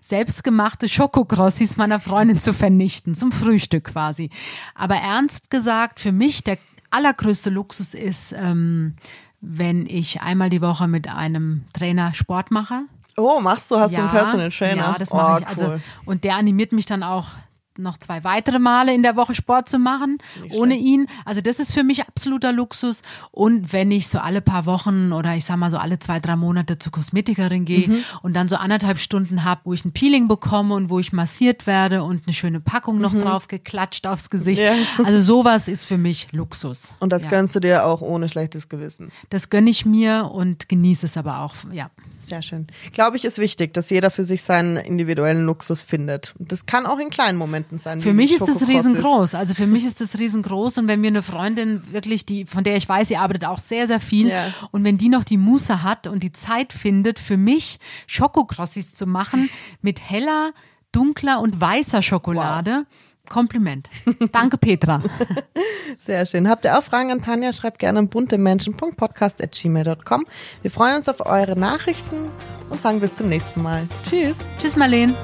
selbstgemachte 0.00 0.86
Schokokrossis 0.86 1.78
meiner 1.78 1.98
Freundin 1.98 2.38
zu 2.38 2.52
vernichten, 2.52 3.14
zum 3.14 3.32
Frühstück 3.32 3.84
quasi. 3.84 4.28
Aber 4.74 4.96
ernst 4.96 5.50
gesagt, 5.50 5.98
für 5.98 6.12
mich 6.12 6.44
der 6.44 6.58
allergrößte 6.94 7.50
Luxus 7.50 7.94
ist, 7.94 8.32
ähm, 8.32 8.94
wenn 9.40 9.86
ich 9.86 10.22
einmal 10.22 10.48
die 10.48 10.62
Woche 10.62 10.88
mit 10.88 11.08
einem 11.08 11.64
Trainer 11.72 12.14
Sport 12.14 12.50
mache. 12.50 12.82
Oh, 13.16 13.40
machst 13.40 13.70
du, 13.70 13.78
hast 13.78 13.94
du 13.94 14.00
einen 14.00 14.10
Personal 14.10 14.48
Trainer? 14.50 14.82
Ja, 14.82 14.96
das 14.98 15.12
mache 15.12 15.34
oh, 15.34 15.38
ich. 15.40 15.46
Also, 15.46 15.66
cool. 15.66 15.80
und 16.04 16.24
der 16.24 16.36
animiert 16.36 16.72
mich 16.72 16.86
dann 16.86 17.02
auch 17.02 17.28
noch 17.78 17.98
zwei 17.98 18.24
weitere 18.24 18.58
Male 18.58 18.94
in 18.94 19.02
der 19.02 19.16
Woche 19.16 19.34
Sport 19.34 19.68
zu 19.68 19.78
machen, 19.78 20.18
ohne 20.52 20.76
ihn. 20.76 21.06
Also 21.24 21.40
das 21.40 21.58
ist 21.58 21.74
für 21.74 21.82
mich 21.84 22.06
absoluter 22.06 22.52
Luxus. 22.52 23.02
Und 23.30 23.72
wenn 23.72 23.90
ich 23.90 24.08
so 24.08 24.18
alle 24.18 24.40
paar 24.40 24.66
Wochen 24.66 25.12
oder 25.12 25.34
ich 25.34 25.44
sag 25.44 25.56
mal 25.56 25.70
so 25.70 25.78
alle 25.78 25.98
zwei, 25.98 26.20
drei 26.20 26.36
Monate 26.36 26.78
zur 26.78 26.92
Kosmetikerin 26.92 27.64
gehe 27.64 27.88
Mhm. 27.88 28.04
und 28.22 28.34
dann 28.34 28.48
so 28.48 28.56
anderthalb 28.56 28.98
Stunden 28.98 29.44
habe, 29.44 29.62
wo 29.64 29.72
ich 29.72 29.84
ein 29.84 29.92
Peeling 29.92 30.28
bekomme 30.28 30.74
und 30.74 30.88
wo 30.90 30.98
ich 30.98 31.12
massiert 31.12 31.66
werde 31.66 32.02
und 32.04 32.24
eine 32.26 32.32
schöne 32.34 32.60
Packung 32.60 32.98
noch 32.98 33.12
drauf 33.14 33.48
geklatscht 33.48 34.06
aufs 34.06 34.30
Gesicht. 34.30 34.62
Mhm. 34.62 34.66
Ja. 34.66 35.04
Also 35.04 35.20
sowas 35.20 35.68
ist 35.68 35.84
für 35.84 35.98
mich 35.98 36.28
Luxus. 36.32 36.92
Und 37.00 37.12
das 37.12 37.24
ja. 37.24 37.30
gönnst 37.30 37.54
du 37.56 37.60
dir 37.60 37.84
auch 37.86 38.00
ohne 38.02 38.28
schlechtes 38.28 38.68
Gewissen. 38.68 39.10
Das 39.30 39.50
gönne 39.50 39.70
ich 39.70 39.84
mir 39.84 40.30
und 40.32 40.68
genieße 40.68 41.06
es 41.06 41.16
aber 41.16 41.40
auch, 41.40 41.54
ja. 41.72 41.90
Sehr 42.26 42.42
schön. 42.42 42.66
Glaube 42.92 43.16
ich, 43.16 43.24
ist 43.24 43.38
wichtig, 43.38 43.74
dass 43.74 43.90
jeder 43.90 44.10
für 44.10 44.24
sich 44.24 44.42
seinen 44.42 44.76
individuellen 44.76 45.44
Luxus 45.44 45.82
findet. 45.82 46.34
Und 46.38 46.52
das 46.52 46.66
kann 46.66 46.86
auch 46.86 46.98
in 46.98 47.10
kleinen 47.10 47.36
Momenten 47.36 47.78
sein. 47.78 48.00
Für 48.00 48.14
mich 48.14 48.32
ist 48.32 48.46
das 48.46 48.66
riesengroß. 48.66 49.34
Also 49.34 49.54
für 49.54 49.66
mich 49.66 49.84
ist 49.84 50.00
das 50.00 50.18
riesengroß. 50.18 50.78
Und 50.78 50.88
wenn 50.88 51.00
mir 51.00 51.08
eine 51.08 51.22
Freundin 51.22 51.82
wirklich, 51.92 52.24
die, 52.24 52.46
von 52.46 52.64
der 52.64 52.76
ich 52.76 52.88
weiß, 52.88 53.08
sie 53.08 53.16
arbeitet 53.16 53.44
auch 53.44 53.58
sehr, 53.58 53.86
sehr 53.86 54.00
viel. 54.00 54.28
Ja. 54.28 54.52
Und 54.70 54.84
wenn 54.84 54.96
die 54.96 55.08
noch 55.08 55.24
die 55.24 55.36
Muße 55.36 55.82
hat 55.82 56.06
und 56.06 56.22
die 56.22 56.32
Zeit 56.32 56.72
findet, 56.72 57.18
für 57.18 57.36
mich 57.36 57.78
Schokokrossis 58.06 58.94
zu 58.94 59.06
machen 59.06 59.50
mit 59.82 60.00
heller, 60.08 60.52
dunkler 60.92 61.40
und 61.40 61.60
weißer 61.60 62.02
Schokolade. 62.02 62.86
Kompliment. 63.28 63.90
Danke, 64.32 64.58
Petra. 64.58 65.02
Sehr 66.04 66.26
schön. 66.26 66.48
Habt 66.48 66.64
ihr 66.64 66.78
auch 66.78 66.82
Fragen 66.82 67.10
an 67.10 67.22
Tanja? 67.22 67.52
Schreibt 67.52 67.78
gerne 67.78 68.00
an 68.00 68.08
buntemenschen.podcast.gmail.com. 68.08 70.26
Wir 70.62 70.70
freuen 70.70 70.96
uns 70.96 71.08
auf 71.08 71.26
eure 71.26 71.58
Nachrichten 71.58 72.30
und 72.70 72.80
sagen 72.80 73.00
bis 73.00 73.14
zum 73.14 73.28
nächsten 73.28 73.62
Mal. 73.62 73.86
Tschüss. 74.02 74.36
Tschüss, 74.58 74.76
Marlene. 74.76 75.14